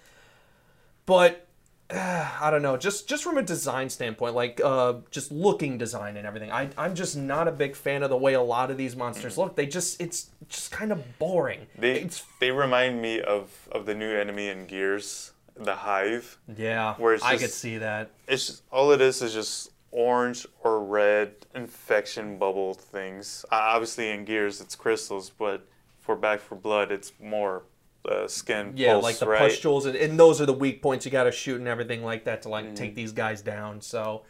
But 1.05 1.48
I 1.95 2.51
don't 2.51 2.61
know. 2.61 2.77
Just 2.77 3.09
just 3.09 3.25
from 3.25 3.39
a 3.39 3.43
design 3.43 3.89
standpoint, 3.89 4.35
like 4.35 4.61
uh, 4.63 4.95
just 5.11 5.33
looking 5.33 5.79
design 5.79 6.17
and 6.19 6.27
everything, 6.27 6.53
I 6.53 6.69
I'm 6.77 6.95
just 6.95 7.17
not 7.17 7.49
a 7.49 7.53
big 7.53 7.75
fan 7.75 8.03
of 8.03 8.11
the 8.11 8.17
way 8.17 8.35
a 8.35 8.43
lot 8.43 8.71
of 8.71 8.77
these 8.77 8.95
monsters 8.95 9.39
look. 9.39 9.57
They 9.57 9.67
just 9.67 10.01
it's 10.01 10.29
just 10.49 10.71
kind 10.71 10.93
of 10.93 11.19
boring. 11.19 11.67
They 11.79 12.01
it's 12.01 12.25
they 12.41 12.51
remind 12.51 13.01
me 13.01 13.21
of 13.23 13.69
of 13.73 13.87
the 13.87 13.95
new 13.95 14.11
enemy 14.11 14.49
in 14.49 14.67
Gears, 14.67 15.33
the 15.57 15.77
Hive. 15.77 16.39
yeah. 16.57 16.95
Where 16.97 17.15
it's 17.15 17.25
I 17.25 17.39
could 17.39 17.51
see 17.51 17.79
that. 17.79 18.11
It's 18.27 18.47
just, 18.47 18.63
all 18.71 18.93
it 18.93 19.01
is 19.01 19.23
is 19.23 19.33
just 19.33 19.71
orange 19.91 20.47
or 20.65 20.85
red 20.85 21.35
infection 21.55 22.39
bubble 22.39 22.75
things. 22.75 23.47
Uh, 23.51 23.55
obviously 23.63 24.11
in 24.11 24.27
Gears 24.27 24.61
it's 24.61 24.77
crystals, 24.77 25.31
but 25.31 25.67
for 26.01 26.17
Back 26.17 26.41
4 26.41 26.59
Blood 26.59 26.93
it's 26.93 27.13
more 27.19 27.63
uh, 28.05 28.27
skin 28.29 28.73
Yeah, 28.77 28.93
pulse, 28.95 29.03
like 29.05 29.19
the 29.19 29.27
right? 29.27 29.39
pustules, 29.39 29.87
and, 29.87 29.97
and 29.97 30.19
those 30.19 30.41
are 30.41 30.47
the 30.47 30.53
weak 30.53 30.83
points 30.83 31.05
you 31.05 31.11
got 31.11 31.25
to 31.25 31.33
shoot 31.33 31.59
and 31.59 31.69
everything 31.69 32.03
like 32.05 32.25
that 32.25 32.43
to 32.43 32.49
like 32.49 32.67
Mm-hmm. 32.67 32.75
take 32.75 32.95
these 32.95 33.13
guys 33.13 33.43
down. 33.43 33.81
So 33.81 34.23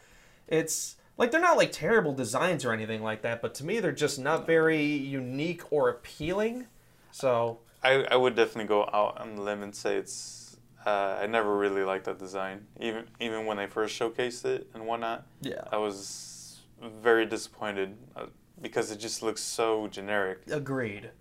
it's 0.47 0.95
like 1.17 1.31
they're 1.31 1.41
not 1.41 1.57
like 1.57 1.71
terrible 1.71 2.13
designs 2.13 2.65
or 2.65 2.71
anything 2.73 3.03
like 3.03 3.21
that, 3.23 3.41
but 3.41 3.53
to 3.55 3.65
me 3.65 3.79
they're 3.79 3.91
just 3.91 4.19
not 4.19 4.45
very 4.47 4.83
unique 4.83 5.63
or 5.71 5.89
appealing. 5.89 6.67
So 7.11 7.59
I, 7.83 8.03
I 8.11 8.15
would 8.15 8.35
definitely 8.35 8.65
go 8.67 8.83
out 8.93 9.19
on 9.19 9.35
the 9.35 9.41
limb 9.41 9.63
and 9.63 9.75
say 9.75 9.95
it's. 9.97 10.57
Uh, 10.85 11.19
I 11.21 11.27
never 11.27 11.57
really 11.57 11.83
liked 11.83 12.05
that 12.05 12.19
design, 12.19 12.65
even 12.79 13.03
even 13.19 13.45
when 13.45 13.57
they 13.57 13.67
first 13.67 13.99
showcased 13.99 14.45
it 14.45 14.69
and 14.73 14.85
whatnot. 14.87 15.25
yeah, 15.41 15.61
I 15.71 15.77
was 15.77 16.61
very 16.81 17.25
disappointed 17.25 17.97
uh, 18.15 18.27
because 18.61 18.89
it 18.89 18.97
just 18.97 19.21
looks 19.21 19.41
so 19.41 19.87
generic. 19.87 20.39
Agreed. 20.49 21.11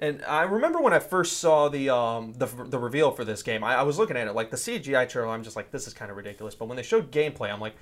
And 0.00 0.24
I 0.24 0.42
remember 0.42 0.80
when 0.80 0.92
I 0.92 1.00
first 1.00 1.38
saw 1.38 1.68
the 1.68 1.90
um 1.90 2.34
the, 2.36 2.46
the 2.46 2.78
reveal 2.78 3.10
for 3.10 3.24
this 3.24 3.42
game, 3.42 3.64
I, 3.64 3.76
I 3.76 3.82
was 3.82 3.98
looking 3.98 4.16
at 4.16 4.28
it 4.28 4.34
like 4.34 4.50
the 4.50 4.56
CGI 4.56 5.08
trailer. 5.08 5.28
I'm 5.28 5.42
just 5.42 5.56
like, 5.56 5.70
this 5.70 5.86
is 5.86 5.94
kind 5.94 6.10
of 6.10 6.16
ridiculous. 6.16 6.54
But 6.54 6.66
when 6.66 6.76
they 6.76 6.82
showed 6.82 7.10
gameplay, 7.10 7.52
I'm 7.52 7.60
like, 7.60 7.74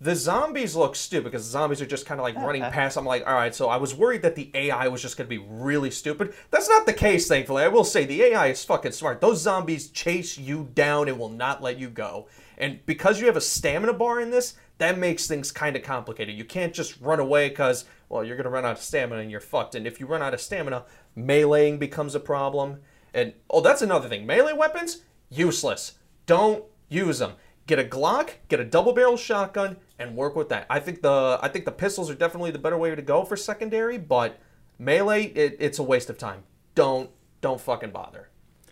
the 0.00 0.14
zombies 0.14 0.76
look 0.76 0.96
stupid 0.96 1.24
because 1.24 1.46
the 1.46 1.52
zombies 1.52 1.80
are 1.80 1.86
just 1.86 2.06
kind 2.06 2.20
of 2.20 2.24
like 2.24 2.36
running 2.36 2.62
past. 2.70 2.96
I'm 2.96 3.06
like, 3.06 3.26
all 3.26 3.34
right. 3.34 3.54
So 3.54 3.68
I 3.68 3.76
was 3.76 3.94
worried 3.94 4.22
that 4.22 4.36
the 4.36 4.50
AI 4.54 4.88
was 4.88 5.02
just 5.02 5.16
going 5.16 5.26
to 5.26 5.36
be 5.36 5.44
really 5.48 5.90
stupid. 5.90 6.34
That's 6.50 6.68
not 6.68 6.86
the 6.86 6.92
case, 6.92 7.26
thankfully. 7.26 7.62
I 7.62 7.68
will 7.68 7.84
say 7.84 8.04
the 8.04 8.22
AI 8.22 8.48
is 8.48 8.64
fucking 8.64 8.92
smart. 8.92 9.20
Those 9.20 9.40
zombies 9.40 9.88
chase 9.88 10.36
you 10.38 10.68
down 10.74 11.08
and 11.08 11.18
will 11.18 11.28
not 11.28 11.62
let 11.62 11.78
you 11.78 11.88
go. 11.88 12.28
And 12.58 12.84
because 12.86 13.20
you 13.20 13.26
have 13.26 13.36
a 13.36 13.40
stamina 13.40 13.94
bar 13.94 14.20
in 14.20 14.30
this, 14.30 14.54
that 14.78 14.98
makes 14.98 15.26
things 15.26 15.52
kind 15.52 15.76
of 15.76 15.82
complicated. 15.82 16.34
You 16.34 16.44
can't 16.44 16.74
just 16.74 17.00
run 17.00 17.20
away 17.20 17.48
because, 17.48 17.84
well, 18.08 18.24
you're 18.24 18.36
going 18.36 18.44
to 18.44 18.50
run 18.50 18.64
out 18.64 18.72
of 18.72 18.82
stamina 18.82 19.20
and 19.20 19.30
you're 19.30 19.40
fucked. 19.40 19.74
And 19.74 19.86
if 19.86 20.00
you 20.00 20.06
run 20.06 20.22
out 20.22 20.34
of 20.34 20.40
stamina, 20.40 20.84
meleeing 21.16 21.78
becomes 21.78 22.14
a 22.14 22.20
problem. 22.20 22.80
And, 23.12 23.34
oh, 23.48 23.60
that's 23.60 23.82
another 23.82 24.08
thing. 24.08 24.26
Melee 24.26 24.52
weapons, 24.52 25.02
useless. 25.30 25.94
Don't 26.26 26.64
use 26.88 27.18
them. 27.18 27.34
Get 27.66 27.78
a 27.78 27.84
Glock, 27.84 28.30
get 28.48 28.60
a 28.60 28.64
double 28.64 28.92
barrel 28.92 29.16
shotgun, 29.16 29.76
and 29.98 30.16
work 30.16 30.36
with 30.36 30.50
that. 30.50 30.66
I 30.68 30.80
think 30.80 31.00
the 31.00 31.38
I 31.40 31.48
think 31.48 31.64
the 31.64 31.72
pistols 31.72 32.10
are 32.10 32.14
definitely 32.14 32.50
the 32.50 32.58
better 32.58 32.76
way 32.76 32.94
to 32.94 33.00
go 33.00 33.24
for 33.24 33.36
secondary, 33.36 33.96
but 33.96 34.38
melee, 34.78 35.24
it, 35.28 35.56
it's 35.60 35.78
a 35.78 35.82
waste 35.82 36.10
of 36.10 36.18
time. 36.18 36.42
Don't 36.74 37.08
don't 37.40 37.60
fucking 37.60 37.90
bother. 37.90 38.28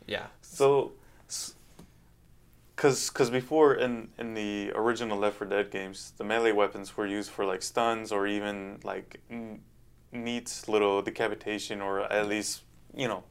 Yeah. 0.07 0.27
So, 0.43 0.93
because 2.83 3.11
because 3.11 3.31
before 3.31 3.75
in 3.75 4.09
in 4.19 4.35
the 4.35 4.73
original 4.75 5.17
Left 5.17 5.37
4 5.37 5.47
Dead 5.47 5.71
games, 5.71 6.13
the 6.19 6.25
melee 6.25 6.51
weapons 6.51 6.97
were 6.97 7.07
used 7.07 7.31
for 7.31 7.45
like 7.45 7.63
stuns 7.63 8.11
or 8.11 8.27
even 8.27 8.81
like 8.83 9.21
n- 9.31 9.61
neat 10.11 10.65
little 10.67 11.01
decapitation 11.01 11.81
or 11.81 12.01
at 12.01 12.27
least 12.27 12.63
you 12.93 13.07
know, 13.07 13.23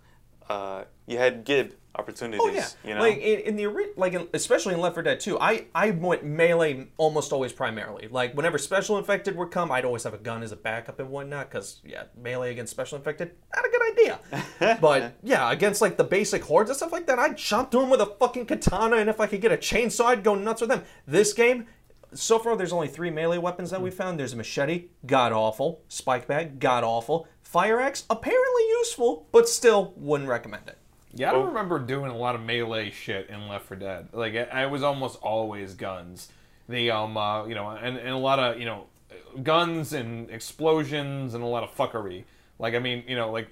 uh, 0.48 0.86
you 1.06 1.18
had 1.18 1.44
gib 1.44 1.74
opportunities. 1.96 2.42
Oh 2.42 2.50
yeah, 2.50 2.68
You 2.84 2.96
know, 2.96 3.02
like 3.02 3.18
in, 3.18 3.40
in 3.40 3.56
the 3.56 3.68
like 3.98 4.14
in, 4.14 4.28
especially 4.34 4.74
in 4.74 4.80
Left 4.80 4.96
4 4.96 5.04
Dead 5.04 5.20
2, 5.20 5.40
I 5.40 5.66
I 5.76 5.92
went 5.92 6.24
melee 6.24 6.88
almost 6.98 7.34
always 7.34 7.52
primarily. 7.52 8.08
Like 8.08 8.34
whenever 8.34 8.58
special 8.58 8.98
infected 8.98 9.36
would 9.36 9.52
come, 9.52 9.72
I'd 9.72 9.86
always 9.86 10.04
have 10.04 10.14
a 10.14 10.18
gun 10.18 10.44
as 10.44 10.52
a 10.52 10.56
backup 10.56 11.00
and 11.00 11.10
whatnot. 11.10 11.50
Because 11.50 11.82
yeah, 11.84 12.04
melee 12.16 12.52
against 12.52 12.72
special 12.72 12.98
infected, 12.98 13.32
not 13.56 13.66
a 13.66 13.70
good 13.70 13.92
idea. 13.92 14.78
but 14.82 15.14
yeah, 15.24 15.52
against 15.52 15.82
like 15.82 15.98
the 15.98 16.04
basic 16.04 16.44
hordes 16.44 16.70
and 16.70 16.78
stuff 16.78 16.92
like 16.92 17.08
that, 17.08 17.20
I'd 17.20 17.38
chop 17.38 17.72
through 17.72 17.82
them 17.82 17.90
with 17.90 18.02
a 18.02 18.06
fucking 18.20 18.46
katana, 18.46 18.98
and 18.98 19.10
if 19.10 19.20
I 19.20 19.28
could 19.28 19.42
get 19.42 19.52
a 19.52 19.58
chainsaw, 19.58 20.06
I'd 20.06 20.24
go 20.24 20.36
nuts 20.36 20.62
with 20.62 20.70
them. 20.70 20.84
This 21.06 21.34
game. 21.34 21.68
so 22.14 22.40
far 22.40 22.58
there's 22.58 22.74
only 22.74 22.88
three 22.88 23.10
melee 23.10 23.38
weapons 23.38 23.72
that 23.72 23.78
hmm. 23.78 23.84
we 23.84 23.92
found. 23.92 24.20
There's 24.20 24.34
a 24.34 24.38
machete, 24.38 24.90
god 25.06 25.32
awful. 25.34 25.82
Spike 25.88 26.28
bag, 26.28 26.60
god 26.60 26.84
awful. 26.84 27.28
Fire 27.42 27.82
axe, 27.82 28.06
apparently 28.10 28.64
useful, 28.80 29.28
but 29.34 29.50
still 29.50 29.94
wouldn't 29.98 30.30
recommend 30.30 30.70
it. 30.70 30.78
Yeah, 31.14 31.30
I 31.30 31.34
don't 31.34 31.48
remember 31.48 31.80
doing 31.80 32.12
a 32.12 32.18
lot 32.18 32.36
of 32.36 32.42
melee 32.42 32.90
shit 32.92 33.30
in 33.30 33.48
Left 33.48 33.66
4 33.66 33.78
Dead. 33.78 34.10
Like, 34.14 34.36
I, 34.36 34.64
I 34.64 34.66
was 34.68 34.84
almost 34.84 35.20
always 35.22 35.74
guns. 35.74 36.30
The 36.70 36.92
um, 36.92 37.18
uh, 37.18 37.46
you 37.46 37.56
know, 37.56 37.70
and, 37.70 37.98
and 37.98 38.10
a 38.10 38.18
lot 38.18 38.40
of 38.40 38.60
you 38.60 38.66
know, 38.66 38.86
guns 39.44 39.94
and 39.94 40.30
explosions 40.30 41.34
and 41.34 41.44
a 41.44 41.48
lot 41.48 41.64
of 41.64 41.76
fuckery. 41.76 42.24
Like, 42.60 42.76
I 42.76 42.80
mean, 42.80 43.04
you 43.08 43.16
know, 43.16 43.32
like, 43.32 43.50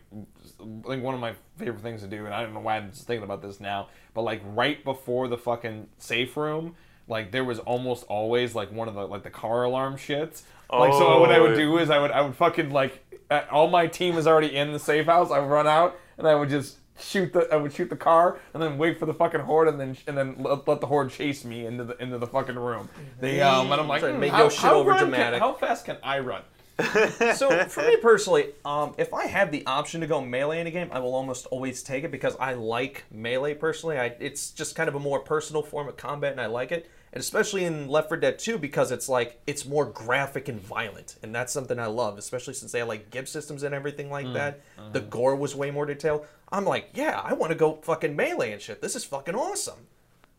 like 0.60 1.02
one 1.02 1.16
of 1.16 1.20
my 1.20 1.34
favorite 1.58 1.82
things 1.82 2.02
to 2.02 2.08
do, 2.08 2.26
and 2.26 2.34
I 2.34 2.44
don't 2.44 2.54
know 2.54 2.60
why 2.60 2.78
I'm 2.78 2.92
just 2.92 3.08
thinking 3.08 3.24
about 3.24 3.42
this 3.42 3.60
now, 3.60 3.90
but 4.14 4.22
like 4.22 4.42
right 4.46 4.84
before 4.84 5.28
the 5.28 5.38
fucking 5.38 5.88
safe 5.98 6.38
room, 6.38 6.76
like 7.08 7.32
there 7.32 7.44
was 7.44 7.60
almost 7.60 8.04
always 8.04 8.54
like 8.56 8.72
one 8.72 8.88
of 8.88 8.94
the 8.94 9.08
like 9.08 9.24
the 9.24 9.30
car 9.30 9.64
alarm 9.64 9.96
shits. 9.96 10.44
Like, 10.72 10.94
so 10.94 11.20
what 11.20 11.32
I 11.32 11.40
would 11.40 11.56
do 11.56 11.80
is 11.80 11.90
I 11.90 11.98
would 11.98 12.12
I 12.12 12.22
would 12.22 12.36
fucking 12.36 12.70
like 12.70 13.04
all 13.52 13.68
my 13.68 13.88
team 13.88 14.16
is 14.16 14.28
already 14.28 14.56
in 14.56 14.72
the 14.72 14.80
safe 14.80 15.08
house. 15.08 15.32
I 15.32 15.40
would 15.40 15.50
run 15.50 15.66
out 15.68 15.98
and 16.18 16.28
I 16.28 16.36
would 16.36 16.50
just 16.50 16.78
shoot 17.02 17.34
the 17.34 17.48
I 17.52 17.58
would 17.58 17.74
shoot 17.74 17.90
the 17.90 17.96
car 17.96 18.40
and 18.54 18.62
then 18.62 18.78
wait 18.78 19.00
for 19.00 19.06
the 19.06 19.14
fucking 19.14 19.42
horde 19.42 19.68
and 19.68 19.80
then 19.80 19.98
and 20.08 20.18
then 20.18 20.36
let, 20.40 20.68
let 20.68 20.82
the 20.82 20.88
horde 20.88 21.12
chase 21.12 21.44
me 21.46 21.66
into 21.66 21.84
the 21.84 22.02
into 22.02 22.18
the 22.18 22.28
fucking 22.28 22.56
room. 22.56 22.90
They 23.20 23.42
um 23.42 23.72
and 23.72 23.82
I'm 23.82 23.88
like 23.88 24.02
"Hmm, 24.02 24.20
make 24.20 24.32
your 24.36 24.50
shit 24.50 24.62
overdramatic." 24.70 25.32
can- 25.32 25.40
how 25.40 25.54
fast 25.54 25.86
can 25.86 25.98
I 26.04 26.20
run? 26.20 26.42
So 27.36 27.66
for 27.66 27.84
me 27.84 27.98
personally, 27.98 28.54
um, 28.64 28.96
if 28.98 29.14
I 29.14 29.26
have 29.28 29.52
the 29.52 29.66
option 29.66 30.00
to 30.02 30.08
go 30.08 30.22
melee 30.22 30.62
in 30.62 30.68
a 30.68 30.72
game, 30.72 30.90
I 30.94 31.00
will 31.00 31.14
almost 31.14 31.46
always 31.48 31.84
take 31.84 32.06
it 32.06 32.12
because 32.12 32.38
I 32.40 32.54
like 32.54 33.04
melee 33.12 33.54
personally. 33.54 34.00
I, 34.00 34.16
it's 34.20 34.52
just 34.52 34.76
kind 34.76 34.88
of 34.88 34.96
a 34.96 35.00
more 35.00 35.20
personal 35.20 35.62
form 35.62 35.90
of 35.90 35.98
combat, 35.98 36.32
and 36.32 36.40
I 36.40 36.46
like 36.46 36.72
it. 36.72 36.90
And 37.12 37.20
especially 37.22 37.66
in 37.66 37.88
Left 37.88 38.08
4 38.10 38.18
Dead 38.18 38.38
2 38.38 38.58
because 38.60 38.92
it's 38.92 39.10
like 39.10 39.42
it's 39.48 39.66
more 39.66 39.86
graphic 39.86 40.48
and 40.48 40.62
violent, 40.62 41.16
and 41.24 41.34
that's 41.34 41.52
something 41.52 41.80
I 41.80 41.88
love. 41.88 42.18
Especially 42.18 42.54
since 42.54 42.72
they 42.72 42.80
have 42.80 42.88
like 42.88 43.10
gib 43.10 43.28
systems 43.28 43.64
and 43.64 43.74
everything 43.74 44.12
like 44.12 44.32
that. 44.34 44.62
The 44.92 45.02
gore 45.02 45.36
was 45.36 45.56
way 45.56 45.72
more 45.72 45.86
detailed. 45.86 46.26
I'm 46.52 46.66
like, 46.66 46.90
yeah, 46.94 47.20
I 47.24 47.34
want 47.34 47.52
to 47.52 47.58
go 47.58 47.76
fucking 47.82 48.16
melee 48.16 48.52
and 48.52 48.62
shit. 48.62 48.82
This 48.82 48.96
is 48.96 49.04
fucking 49.06 49.36
awesome. 49.36 49.88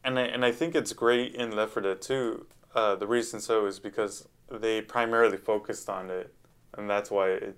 And 0.05 0.19
I, 0.19 0.23
and 0.23 0.45
I 0.45 0.53
think 0.53 0.75
it's 0.75 0.93
great 0.93 1.35
in 1.35 1.55
Left 1.55 1.73
4 1.73 1.83
Dead 1.83 2.00
2. 2.03 2.47
Uh, 2.75 2.95
the 2.95 3.07
reason 3.07 3.41
so 3.41 3.67
is 3.67 3.79
because 3.81 4.29
they 4.50 4.81
primarily 4.81 5.37
focused 5.37 5.89
on 5.91 6.09
it, 6.09 6.33
and 6.79 6.89
that's 6.89 7.11
why 7.11 7.31
it, 7.31 7.43
it 7.43 7.57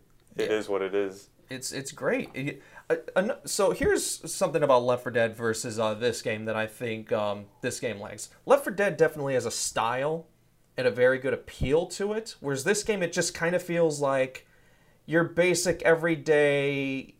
Yeah. 0.50 0.56
is 0.56 0.68
what 0.68 0.80
it 0.82 0.94
is. 0.94 1.28
It's 1.50 1.72
it's 1.72 1.92
great. 1.92 2.60
Uh, 2.88 3.28
so 3.44 3.72
here's 3.72 4.32
something 4.32 4.62
about 4.62 4.84
Left 4.84 5.02
4 5.02 5.12
Dead 5.12 5.36
versus 5.36 5.78
uh, 5.78 5.94
this 5.94 6.22
game 6.22 6.44
that 6.46 6.56
I 6.56 6.66
think 6.66 7.12
um, 7.12 7.46
this 7.60 7.80
game 7.80 8.00
lacks. 8.00 8.30
Left 8.46 8.64
4 8.64 8.72
Dead 8.72 8.96
definitely 8.96 9.34
has 9.34 9.46
a 9.46 9.50
style 9.50 10.26
and 10.76 10.86
a 10.86 10.90
very 10.90 11.18
good 11.18 11.34
appeal 11.34 11.86
to 11.86 12.12
it, 12.12 12.36
whereas 12.40 12.64
this 12.64 12.82
game 12.82 13.02
it 13.02 13.12
just 13.12 13.34
kind 13.34 13.54
of 13.54 13.62
feels 13.62 14.00
like 14.00 14.46
your 15.06 15.24
basic 15.24 15.82
everyday 15.82 17.14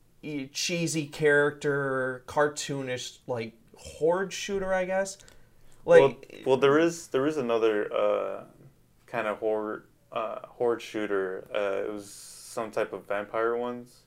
cheesy 0.53 1.07
character, 1.07 2.25
cartoonish 2.27 3.19
like 3.27 3.55
horde 3.77 4.33
shooter, 4.33 4.73
I 4.73 4.85
guess. 4.85 5.19
Like 5.85 6.01
well, 6.01 6.17
well, 6.47 6.57
there 6.57 6.79
is 6.79 7.09
there 7.09 7.27
is 7.27 7.37
another 7.37 7.93
uh, 7.93 8.45
kind 9.07 9.27
of 9.27 9.39
horde 9.39 9.85
uh, 10.13 10.39
horde 10.47 10.81
shooter. 10.81 11.49
Uh, 11.55 11.89
it 11.89 11.93
was 11.93 12.11
some 12.11 12.71
type 12.71 12.93
of 12.93 13.07
vampire 13.07 13.57
ones. 13.57 14.03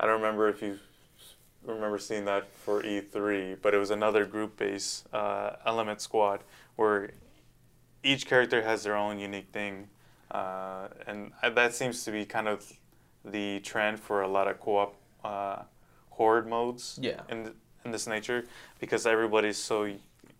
I 0.00 0.06
don't 0.06 0.14
remember 0.22 0.48
if 0.48 0.62
you 0.62 0.78
remember 1.64 1.98
seeing 1.98 2.24
that 2.24 2.48
for 2.64 2.82
E3, 2.82 3.58
but 3.60 3.74
it 3.74 3.76
was 3.78 3.90
another 3.90 4.24
group 4.24 4.56
based 4.56 5.06
uh, 5.12 5.56
element 5.66 6.00
squad 6.00 6.40
where 6.76 7.10
each 8.02 8.26
character 8.26 8.62
has 8.62 8.82
their 8.82 8.96
own 8.96 9.18
unique 9.18 9.48
thing, 9.52 9.88
uh, 10.30 10.88
and 11.06 11.32
that 11.54 11.74
seems 11.74 12.02
to 12.04 12.10
be 12.10 12.24
kind 12.24 12.48
of 12.48 12.72
the 13.26 13.60
trend 13.60 14.00
for 14.00 14.22
a 14.22 14.28
lot 14.28 14.48
of 14.48 14.58
co-op 14.58 14.96
uh, 15.22 15.62
horde 16.08 16.46
modes 16.48 16.98
Yeah. 17.00 17.20
in 17.28 17.52
in 17.84 17.90
this 17.92 18.06
nature 18.06 18.44
because 18.78 19.06
everybody's 19.06 19.58
so 19.58 19.92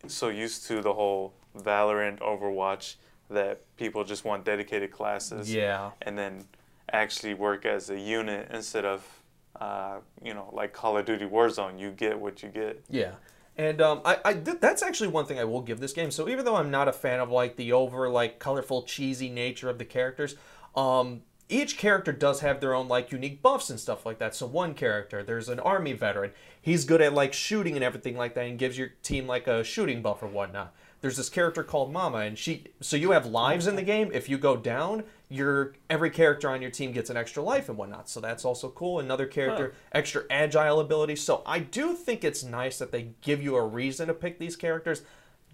so 0.07 0.29
used 0.29 0.67
to 0.69 0.81
the 0.81 0.95
whole 0.95 1.35
Valorant, 1.59 2.21
Overwatch 2.21 2.95
that 3.29 3.61
people 3.77 4.05
just 4.05 4.25
want 4.25 4.45
dedicated 4.45 4.91
classes 4.91 5.53
yeah. 5.53 5.91
and 6.03 6.17
then 6.17 6.45
actually 6.93 7.35
work 7.35 7.67
as 7.67 7.91
a 7.91 7.99
unit 7.99 8.49
instead 8.51 8.85
of 8.85 9.20
uh, 9.61 9.99
you 10.23 10.35
know 10.35 10.49
like 10.53 10.73
Call 10.73 10.97
of 10.97 11.05
Duty 11.05 11.27
Warzone. 11.27 11.79
You 11.79 11.91
get 11.91 12.19
what 12.19 12.43
you 12.43 12.49
get. 12.49 12.85
Yeah. 12.89 13.13
And 13.57 13.83
um, 13.83 14.01
I, 14.05 14.19
I 14.25 14.35
th- 14.35 14.59
that's 14.61 14.83
actually 14.83 15.09
one 15.09 15.27
thing 15.27 15.39
I 15.39 15.45
will 15.45 15.61
give 15.61 15.81
this 15.81 15.93
game. 15.93 16.11
So 16.11 16.29
even 16.29 16.45
though 16.45 16.57
I'm 16.57 16.71
not 16.71 16.89
a 16.89 16.93
fan 16.93 17.21
of 17.21 17.31
like 17.31 17.57
the 17.57 17.73
over 17.73 18.09
like 18.09 18.39
colorful 18.39 18.85
cheesy 18.85 19.29
nature 19.29 19.69
of 19.69 19.77
the 19.77 19.85
characters, 19.85 20.37
um, 20.75 21.23
each 21.51 21.77
character 21.77 22.13
does 22.13 22.41
have 22.41 22.61
their 22.61 22.75
own 22.75 22.89
like 22.89 23.13
unique 23.13 23.43
buffs 23.43 23.69
and 23.69 23.79
stuff 23.79 24.07
like 24.07 24.19
that. 24.19 24.35
So 24.35 24.47
one 24.47 24.73
character, 24.73 25.23
there's 25.23 25.49
an 25.49 25.61
army 25.61 25.93
veteran. 25.93 26.31
He's 26.63 26.85
good 26.85 27.03
at 27.03 27.13
like 27.13 27.33
shooting 27.33 27.75
and 27.75 27.85
everything 27.85 28.17
like 28.17 28.35
that, 28.35 28.47
and 28.47 28.59
gives 28.59 28.79
your 28.79 28.93
team 29.03 29.27
like 29.27 29.47
a 29.47 29.65
shooting 29.65 30.01
buff 30.01 30.23
or 30.23 30.29
whatnot. 30.29 30.73
There's 31.01 31.17
this 31.17 31.29
character 31.29 31.63
called 31.63 31.93
Mama, 31.93 32.19
and 32.19 32.39
she. 32.39 32.65
So 32.81 32.97
you 32.97 33.11
have 33.11 33.27
lives 33.27 33.67
in 33.67 33.77
the 33.77 33.83
game. 33.83 34.11
If 34.15 34.29
you 34.29 34.39
go 34.39 34.57
down, 34.57 35.05
your 35.31 35.75
every 35.89 36.11
character 36.11 36.51
on 36.51 36.61
your 36.61 36.73
team 36.73 36.91
gets 36.91 37.09
an 37.09 37.17
extra 37.17 37.43
life 37.43 37.69
and 37.69 37.79
whatnot. 37.79 38.09
So 38.09 38.21
that's 38.21 38.45
also 38.45 38.69
cool. 38.69 38.99
Another 38.99 39.27
character, 39.27 39.75
extra 39.93 40.25
agile 40.29 40.81
ability. 40.81 41.17
So 41.17 41.43
I 41.47 41.61
do 41.61 41.95
think 41.95 42.25
it's 42.25 42.43
nice 42.43 42.79
that 42.79 42.91
they 42.91 43.13
give 43.23 43.41
you 43.41 43.55
a 43.57 43.65
reason 43.65 44.09
to 44.09 44.15
pick 44.15 44.39
these 44.41 44.57
characters. 44.57 45.03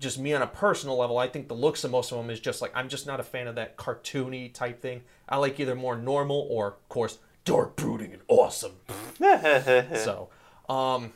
Just 0.01 0.19
me 0.19 0.33
on 0.33 0.43
a 0.43 0.47
personal 0.47 0.97
level, 0.97 1.19
I 1.19 1.29
think 1.29 1.49
the 1.49 1.55
looks 1.55 1.85
of 1.85 1.91
most 1.91 2.11
of 2.11 2.19
them 2.19 2.31
is 2.31 2.41
just 2.41 2.63
like 2.63 2.73
I'm 2.75 2.89
just 2.89 3.07
not 3.07 3.21
a 3.21 3.23
fan 3.23 3.47
of 3.47 3.55
that 3.57 3.77
cartoony 3.77 4.53
type 4.53 4.81
thing. 4.81 5.03
I 5.29 5.37
like 5.37 5.61
either 5.61 5.75
more 5.75 5.97
normal 5.97 6.47
or, 6.51 6.69
of 6.69 6.89
course, 6.89 7.19
dark, 7.45 7.77
brooding, 7.77 8.13
and 8.13 8.23
awesome. 8.29 8.73
so, 9.19 10.31
um, 10.69 11.13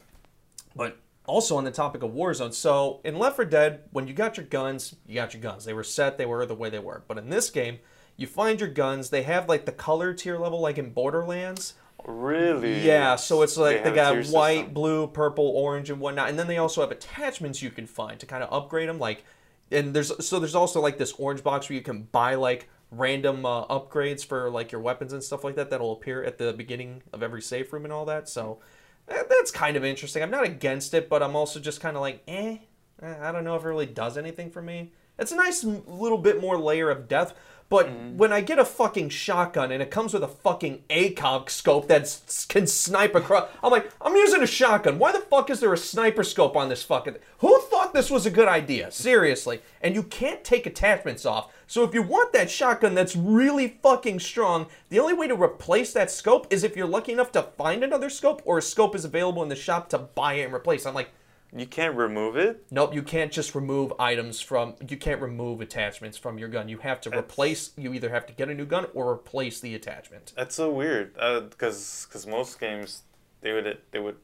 but 0.76 0.98
also 1.26 1.56
on 1.56 1.64
the 1.64 1.70
topic 1.70 2.02
of 2.02 2.10
Warzone, 2.12 2.52
so 2.54 3.00
in 3.04 3.18
Left 3.18 3.36
4 3.36 3.44
Dead, 3.46 3.82
when 3.92 4.06
you 4.06 4.14
got 4.14 4.36
your 4.36 4.46
guns, 4.46 4.96
you 5.06 5.14
got 5.14 5.34
your 5.34 5.42
guns. 5.42 5.64
They 5.64 5.74
were 5.74 5.84
set, 5.84 6.18
they 6.18 6.26
were 6.26 6.44
the 6.46 6.54
way 6.54 6.70
they 6.70 6.78
were. 6.78 7.02
But 7.06 7.18
in 7.18 7.28
this 7.28 7.50
game, 7.50 7.80
you 8.20 8.26
find 8.26 8.60
your 8.60 8.68
guns. 8.68 9.08
They 9.08 9.22
have 9.22 9.48
like 9.48 9.64
the 9.64 9.72
color 9.72 10.12
tier 10.12 10.38
level, 10.38 10.60
like 10.60 10.76
in 10.76 10.90
Borderlands. 10.90 11.72
Really? 12.04 12.80
Yeah, 12.86 13.16
so 13.16 13.40
it's 13.40 13.56
like 13.56 13.82
they, 13.82 13.90
a 13.90 13.94
got 13.94 14.26
white, 14.26 14.56
system. 14.56 14.74
blue, 14.74 15.06
purple, 15.06 15.48
orange, 15.48 15.88
and 15.88 16.00
whatnot. 16.00 16.28
And 16.28 16.38
then 16.38 16.46
they 16.46 16.58
also 16.58 16.82
have 16.82 16.90
attachments 16.90 17.62
you 17.62 17.70
can 17.70 17.86
find 17.86 18.20
to 18.20 18.26
kind 18.26 18.42
of 18.42 18.52
upgrade 18.52 18.90
them. 18.90 18.98
Like, 18.98 19.24
and 19.70 19.94
there's 19.94 20.12
so 20.24 20.38
there's 20.38 20.54
also 20.54 20.82
like 20.82 20.98
this 20.98 21.12
orange 21.12 21.42
box 21.42 21.70
where 21.70 21.76
you 21.76 21.82
can 21.82 22.02
buy 22.12 22.34
like 22.34 22.68
random 22.90 23.46
uh, 23.46 23.64
upgrades 23.66 24.24
for 24.24 24.50
like 24.50 24.70
your 24.70 24.82
weapons 24.82 25.14
and 25.14 25.24
stuff 25.24 25.42
like 25.42 25.56
that 25.56 25.70
that'll 25.70 25.92
appear 25.92 26.22
at 26.22 26.36
the 26.36 26.52
beginning 26.52 27.02
of 27.14 27.22
every 27.22 27.40
safe 27.40 27.72
room 27.72 27.84
and 27.84 27.92
all 27.92 28.04
that. 28.04 28.28
So 28.28 28.58
that's 29.06 29.50
kind 29.50 29.78
of 29.78 29.84
interesting. 29.84 30.22
I'm 30.22 30.30
not 30.30 30.44
against 30.44 30.92
it, 30.92 31.08
but 31.08 31.22
I'm 31.22 31.34
also 31.34 31.58
just 31.58 31.80
kind 31.80 31.96
of 31.96 32.02
like, 32.02 32.22
eh, 32.28 32.58
eh, 33.00 33.14
I 33.20 33.32
don't 33.32 33.44
know 33.44 33.56
if 33.56 33.64
it 33.64 33.68
really 33.68 33.86
does 33.86 34.18
anything 34.18 34.50
for 34.50 34.60
me. 34.60 34.92
It's 35.18 35.32
a 35.32 35.36
nice 35.36 35.64
little 35.64 36.18
bit 36.18 36.40
more 36.40 36.58
layer 36.58 36.90
of 36.90 37.08
depth. 37.08 37.34
But 37.70 37.86
mm-hmm. 37.86 38.16
when 38.16 38.32
I 38.32 38.40
get 38.40 38.58
a 38.58 38.64
fucking 38.64 39.10
shotgun 39.10 39.70
and 39.70 39.80
it 39.80 39.92
comes 39.92 40.12
with 40.12 40.24
a 40.24 40.28
fucking 40.28 40.82
ACOG 40.90 41.48
scope 41.48 41.86
that 41.86 42.20
can 42.48 42.66
snipe 42.66 43.14
across, 43.14 43.48
I'm 43.62 43.70
like, 43.70 43.90
I'm 44.02 44.16
using 44.16 44.42
a 44.42 44.46
shotgun. 44.46 44.98
Why 44.98 45.12
the 45.12 45.20
fuck 45.20 45.50
is 45.50 45.60
there 45.60 45.72
a 45.72 45.78
sniper 45.78 46.24
scope 46.24 46.56
on 46.56 46.68
this 46.68 46.82
fucking? 46.82 47.16
Who 47.38 47.60
thought 47.60 47.94
this 47.94 48.10
was 48.10 48.26
a 48.26 48.30
good 48.30 48.48
idea? 48.48 48.90
Seriously. 48.90 49.60
And 49.80 49.94
you 49.94 50.02
can't 50.02 50.42
take 50.42 50.66
attachments 50.66 51.24
off. 51.24 51.52
So 51.68 51.84
if 51.84 51.94
you 51.94 52.02
want 52.02 52.32
that 52.32 52.50
shotgun 52.50 52.96
that's 52.96 53.14
really 53.14 53.78
fucking 53.80 54.18
strong, 54.18 54.66
the 54.88 54.98
only 54.98 55.14
way 55.14 55.28
to 55.28 55.40
replace 55.40 55.92
that 55.92 56.10
scope 56.10 56.48
is 56.50 56.64
if 56.64 56.76
you're 56.76 56.88
lucky 56.88 57.12
enough 57.12 57.30
to 57.32 57.42
find 57.56 57.84
another 57.84 58.10
scope 58.10 58.42
or 58.44 58.58
a 58.58 58.62
scope 58.62 58.96
is 58.96 59.04
available 59.04 59.44
in 59.44 59.48
the 59.48 59.54
shop 59.54 59.88
to 59.90 59.98
buy 59.98 60.34
it 60.34 60.46
and 60.46 60.52
replace. 60.52 60.86
I'm 60.86 60.94
like, 60.94 61.12
You 61.56 61.66
can't 61.66 61.96
remove 61.96 62.36
it. 62.36 62.64
Nope, 62.70 62.94
you 62.94 63.02
can't 63.02 63.32
just 63.32 63.54
remove 63.54 63.92
items 63.98 64.40
from. 64.40 64.74
You 64.86 64.96
can't 64.96 65.20
remove 65.20 65.60
attachments 65.60 66.16
from 66.16 66.38
your 66.38 66.48
gun. 66.48 66.68
You 66.68 66.78
have 66.78 67.00
to 67.02 67.18
replace. 67.18 67.72
You 67.76 67.92
either 67.92 68.10
have 68.10 68.26
to 68.26 68.32
get 68.32 68.48
a 68.48 68.54
new 68.54 68.66
gun 68.66 68.86
or 68.94 69.10
replace 69.10 69.60
the 69.60 69.74
attachment. 69.74 70.32
That's 70.36 70.54
so 70.54 70.70
weird. 70.70 71.14
Uh, 71.18 71.40
because 71.40 72.06
because 72.08 72.26
most 72.26 72.60
games 72.60 73.02
they 73.40 73.52
would 73.52 73.78
they 73.90 73.98
would 73.98 74.16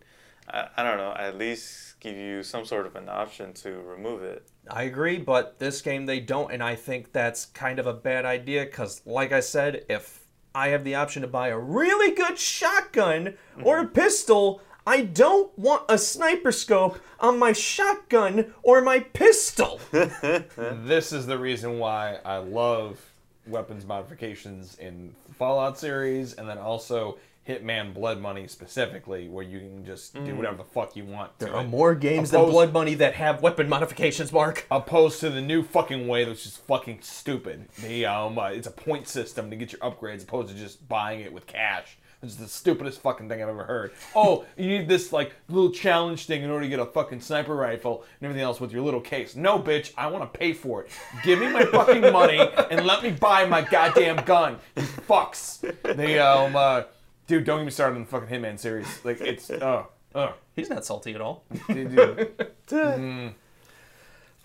I, 0.49 0.69
I 0.77 0.83
don't 0.83 0.99
know 0.99 1.15
at 1.17 1.37
least 1.37 1.99
give 2.01 2.17
you 2.17 2.43
some 2.43 2.65
sort 2.65 2.87
of 2.87 2.95
an 2.97 3.09
option 3.09 3.53
to 3.55 3.81
remove 3.81 4.23
it. 4.23 4.49
I 4.71 4.85
agree, 4.85 5.19
but 5.19 5.59
this 5.59 5.81
game 5.81 6.07
they 6.07 6.21
don't, 6.21 6.53
and 6.53 6.63
I 6.63 6.75
think 6.75 7.13
that's 7.13 7.47
kind 7.47 7.79
of 7.79 7.87
a 7.87 7.95
bad 7.95 8.25
idea. 8.25 8.65
Because, 8.65 9.03
like 9.05 9.33
I 9.33 9.41
said, 9.41 9.85
if 9.89 10.27
I 10.55 10.69
have 10.69 10.85
the 10.85 10.95
option 10.95 11.23
to 11.23 11.29
buy 11.29 11.49
a 11.49 11.59
really 11.59 12.15
good 12.15 12.39
shotgun 12.39 13.37
or 13.63 13.81
a 13.81 13.85
mm-hmm. 13.85 13.93
pistol, 13.93 14.61
I 14.89 15.03
don't 15.03 15.57
want 15.59 15.83
a 15.89 15.99
sniper 15.99 16.53
scope 16.53 17.01
on 17.19 17.39
my 17.39 17.53
shotgun 17.53 18.55
or 18.63 18.81
my 18.83 19.01
pistol. 19.01 19.81
This 19.93 21.13
is 21.13 21.27
the 21.27 21.39
reason 21.39 21.79
why 21.79 22.19
I 22.25 22.37
love 22.39 23.01
weapons 23.47 23.85
modifications 23.85 24.77
in 24.79 25.15
Fallout 25.39 25.79
series, 25.79 26.35
and 26.35 26.49
then 26.49 26.59
also 26.59 27.19
Hitman 27.49 27.93
Blood 27.95 28.21
Money 28.21 28.47
specifically, 28.49 29.29
where 29.29 29.45
you 29.45 29.59
can 29.59 29.85
just 29.85 30.15
do 30.25 30.35
whatever 30.37 30.57
the 30.57 30.65
fuck 30.65 30.97
you 30.97 31.05
want. 31.05 31.37
There 31.39 31.49
to 31.49 31.55
are 31.57 31.65
it. 31.65 31.69
more 31.69 31.95
games 31.95 32.31
than 32.31 32.41
Opposed- 32.41 32.53
Blood 32.53 32.73
Money 32.73 32.95
that 32.95 33.15
have 33.15 33.43
weapon 33.43 33.69
modifications, 33.69 34.33
Mark. 34.33 34.67
opposed 34.71 35.21
to 35.21 35.31
the 35.31 35.41
new 35.41 35.63
fucking 35.63 36.07
way 36.09 36.25
that's 36.25 36.45
just 36.45 36.59
fucking 36.67 37.01
stupid. 37.03 37.69
The 37.83 38.07
um, 38.07 38.39
uh, 38.39 38.47
it's 38.49 38.67
a 38.67 38.73
point 38.73 39.09
system 39.09 39.51
to 39.51 39.57
get 39.57 39.73
your 39.73 39.81
upgrades, 39.81 40.23
opposed 40.23 40.49
to 40.51 40.55
just 40.55 40.89
buying 40.89 41.21
it 41.21 41.33
with 41.33 41.47
cash. 41.47 41.99
It's 42.23 42.37
the 42.37 42.49
stupidest 42.49 43.03
fucking 43.03 43.29
thing 43.29 43.43
I've 43.43 43.49
ever 43.49 43.65
heard. 43.65 43.93
Oh, 44.15 44.47
you 44.57 44.69
need 44.69 44.89
this 44.89 45.13
like 45.13 45.35
little 45.49 45.71
challenge 45.71 46.27
thing 46.27 46.43
in 46.43 46.51
order 46.51 46.65
to 46.65 46.69
get 46.69 46.81
a 46.81 46.87
fucking 46.87 47.21
sniper 47.21 47.55
rifle 47.55 48.05
and 48.21 48.27
everything 48.27 48.43
else 48.43 48.59
with 48.61 48.73
your 48.73 48.83
little 48.83 49.01
case. 49.01 49.37
No, 49.37 49.59
bitch, 49.59 49.93
I 49.97 50.07
want 50.07 50.33
to 50.33 50.39
pay 50.39 50.53
for 50.53 50.83
it. 50.83 50.91
Give 51.23 51.39
me 51.39 51.49
my 51.53 51.65
fucking 51.65 52.13
money 52.13 52.41
and 52.71 52.87
let 52.87 53.03
me 53.03 53.11
buy 53.11 53.45
my 53.45 53.63
goddamn 53.63 54.25
gun. 54.25 54.59
You 54.77 54.83
fucks. 54.83 55.61
The 55.83 56.19
um, 56.19 56.57
uh, 56.57 56.85
dude, 57.27 57.45
don't 57.45 57.61
get 57.61 57.65
me 57.67 57.71
started 57.71 57.97
on 57.97 58.03
the 58.03 58.09
fucking 58.09 58.29
Hitman 58.29 58.59
series. 58.59 59.05
Like 59.05 59.21
it's 59.21 59.51
oh, 59.51 59.89
oh, 60.15 60.35
He's 60.57 60.71
not 60.71 60.87
salty 60.87 61.15
at 61.15 61.21
all. 61.21 61.45
dude, 61.69 61.95
dude. 61.95 61.97
you 62.71 63.35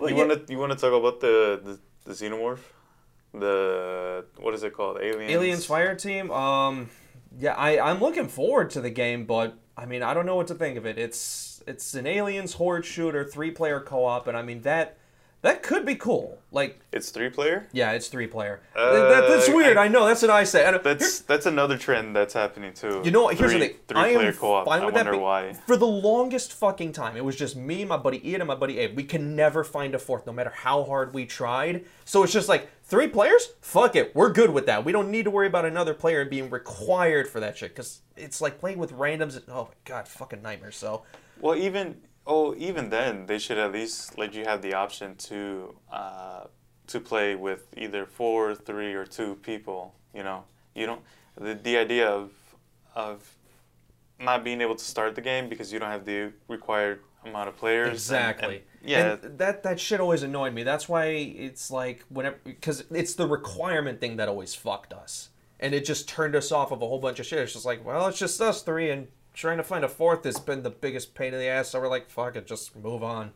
yeah. 0.02 0.14
want 0.14 0.46
to 0.46 0.46
you 0.50 0.60
want 0.60 0.74
to 0.74 0.78
talk 0.78 0.94
about 0.94 1.22
the, 1.22 1.62
the 1.64 1.80
the 2.04 2.14
xenomorph, 2.14 2.60
the 3.34 4.26
what 4.40 4.54
is 4.54 4.64
it 4.64 4.74
called? 4.74 4.98
Aliens. 5.02 5.32
Aliens 5.32 5.66
Fire 5.66 5.96
Team. 5.96 6.30
Um, 6.32 6.90
yeah, 7.38 7.54
I 7.54 7.80
I'm 7.80 8.00
looking 8.00 8.28
forward 8.28 8.70
to 8.72 8.82
the 8.82 8.90
game, 8.90 9.26
but 9.26 9.58
I 9.78 9.86
mean 9.86 10.04
I 10.04 10.14
don't 10.14 10.26
know 10.26 10.36
what 10.36 10.48
to 10.48 10.56
think 10.56 10.78
of 10.78 10.86
it. 10.86 10.98
It's 10.98 11.64
it's 11.68 11.94
an 11.94 12.08
aliens 12.08 12.54
horde 12.54 12.86
shooter, 12.86 13.24
three 13.24 13.52
player 13.52 13.80
co 13.80 14.06
op, 14.06 14.28
and 14.28 14.38
I 14.38 14.42
mean 14.42 14.62
that 14.62 14.98
that 15.42 15.64
could 15.64 15.86
be 15.86 15.96
cool. 15.96 16.38
Like 16.54 16.80
It's 16.92 17.10
three 17.12 17.30
player. 17.30 17.68
yeah, 17.72 17.92
it's 17.94 18.10
three 18.10 18.28
player. 18.28 18.60
Uh, 18.76 18.92
that, 19.10 19.28
that's 19.30 19.48
weird. 19.50 19.78
I- 19.78 19.86
I, 19.86 19.88
know. 19.88 20.06
That's 20.06 20.22
what 20.22 20.30
I 20.32 20.44
say. 20.44 20.66
And 20.66 20.76
here- 20.76 20.84
That's 20.84 21.20
that's 21.22 21.46
another 21.46 21.78
trend 21.78 22.14
that's 22.16 22.34
happening 22.34 22.74
too. 22.74 23.02
You 23.06 23.12
know 23.12 23.24
what? 23.24 23.38
Here's 23.38 23.52
three, 23.52 23.60
the 23.62 23.68
thing. 23.68 23.78
Three 23.88 24.00
I 24.00 24.14
player 24.14 24.28
am 24.28 24.34
co-op. 24.34 24.66
fine 24.66 24.82
I 24.82 24.86
with 24.86 24.96
wonder 24.96 25.12
that. 25.12 25.18
why. 25.18 25.54
For 25.54 25.78
the 25.78 25.88
longest 25.88 26.52
fucking 26.54 26.92
time, 26.92 27.16
it 27.16 27.24
was 27.24 27.38
just 27.38 27.56
me, 27.56 27.86
my 27.86 27.96
buddy 27.98 28.20
Ian, 28.30 28.42
and 28.42 28.48
my 28.50 28.56
buddy 28.56 28.80
Abe. 28.80 28.98
We 28.98 29.04
can 29.06 29.36
never 29.36 29.64
find 29.64 29.96
a 29.96 30.00
fourth, 30.00 30.28
no 30.28 30.34
matter 30.34 30.50
how 30.54 30.84
hard 30.84 31.14
we 31.14 31.26
tried. 31.26 31.86
So 32.04 32.22
it's 32.24 32.34
just 32.34 32.50
like 32.50 32.70
three 32.84 33.08
players. 33.08 33.54
Fuck 33.62 33.96
it, 33.96 34.14
we're 34.14 34.32
good 34.34 34.50
with 34.50 34.66
that. 34.66 34.84
We 34.84 34.92
don't 34.92 35.10
need 35.10 35.24
to 35.24 35.32
worry 35.32 35.48
about 35.48 35.66
another 35.66 35.94
player 35.94 36.26
being 36.26 36.50
required 36.50 37.30
for 37.30 37.40
that 37.40 37.58
shit 37.58 37.70
because 37.72 38.02
it's 38.18 38.42
like 38.42 38.60
playing 38.60 38.78
with 38.78 38.92
randoms. 38.92 39.42
Oh 39.48 39.64
my 39.70 39.74
god, 39.86 40.08
fucking 40.08 40.42
nightmare. 40.42 40.72
So 40.74 41.04
Well, 41.40 41.56
even 41.56 41.96
oh, 42.34 42.56
even 42.68 42.90
then 42.98 43.14
they 43.30 43.40
should 43.44 43.58
at 43.66 43.72
least 43.80 44.18
let 44.22 44.30
you 44.38 44.44
have 44.52 44.60
the 44.68 44.74
option 44.84 45.10
to 45.30 45.76
uh, 46.00 46.44
to 46.92 46.98
play 47.12 47.30
with 47.48 47.64
either 47.84 48.04
four, 48.20 48.42
three, 48.68 48.94
or 49.00 49.06
two 49.18 49.32
people. 49.50 49.82
You 50.18 50.24
know, 50.28 50.40
you 50.78 50.86
don't 50.90 51.02
the 51.46 51.54
the 51.68 51.76
idea 51.86 52.08
of 52.20 52.26
of 52.96 53.18
not 54.20 54.40
being 54.44 54.62
able 54.66 54.76
to 54.84 54.84
start 54.94 55.12
the 55.20 55.26
game 55.32 55.46
because 55.50 55.68
you 55.74 55.80
don't 55.80 55.90
have 55.98 56.06
the 56.06 56.32
required 56.48 57.00
amount 57.26 57.48
of 57.50 57.56
players. 57.64 57.88
and- 57.88 57.96
Exactly. 57.96 58.56
and- 58.58 58.66
yeah. 58.94 59.14
And 59.24 59.38
that 59.38 59.56
that 59.68 59.78
shit 59.80 60.00
always 60.00 60.24
annoyed 60.24 60.54
me. 60.54 60.64
That's 60.72 60.88
why 60.94 61.06
it's 61.48 61.66
like 61.82 61.98
whenever 62.10 62.38
because 62.44 62.84
it's 62.92 63.14
the 63.22 63.28
requirement 63.28 64.00
thing 64.02 64.18
that 64.18 64.28
always 64.28 64.52
fucked 64.56 64.92
us, 65.04 65.30
and 65.60 65.70
it 65.78 65.84
just 65.86 66.04
turned 66.10 66.36
us 66.36 66.52
off 66.52 66.72
of 66.72 66.80
a 66.82 66.88
whole 66.88 67.00
bunch 67.08 67.20
of 67.20 67.26
shit. 67.30 67.40
It's 67.40 67.54
just 67.54 67.66
like, 67.72 67.86
well, 67.86 68.08
it's 68.10 68.18
just 68.26 68.42
us 68.42 68.64
three, 68.64 68.90
and 68.94 69.08
trying 69.34 69.58
to 69.58 69.64
find 69.64 69.84
a 69.84 69.90
fourth 69.90 70.24
has 70.26 70.40
been 70.40 70.64
the 70.64 70.70
biggest 70.70 71.16
pain 71.16 71.34
in 71.34 71.40
the 71.40 71.48
ass. 71.48 71.70
So 71.70 71.80
we're 71.80 71.88
like, 71.88 72.10
fuck 72.10 72.36
it, 72.36 72.48
just 72.48 72.76
move 72.76 73.04
on. 73.04 73.32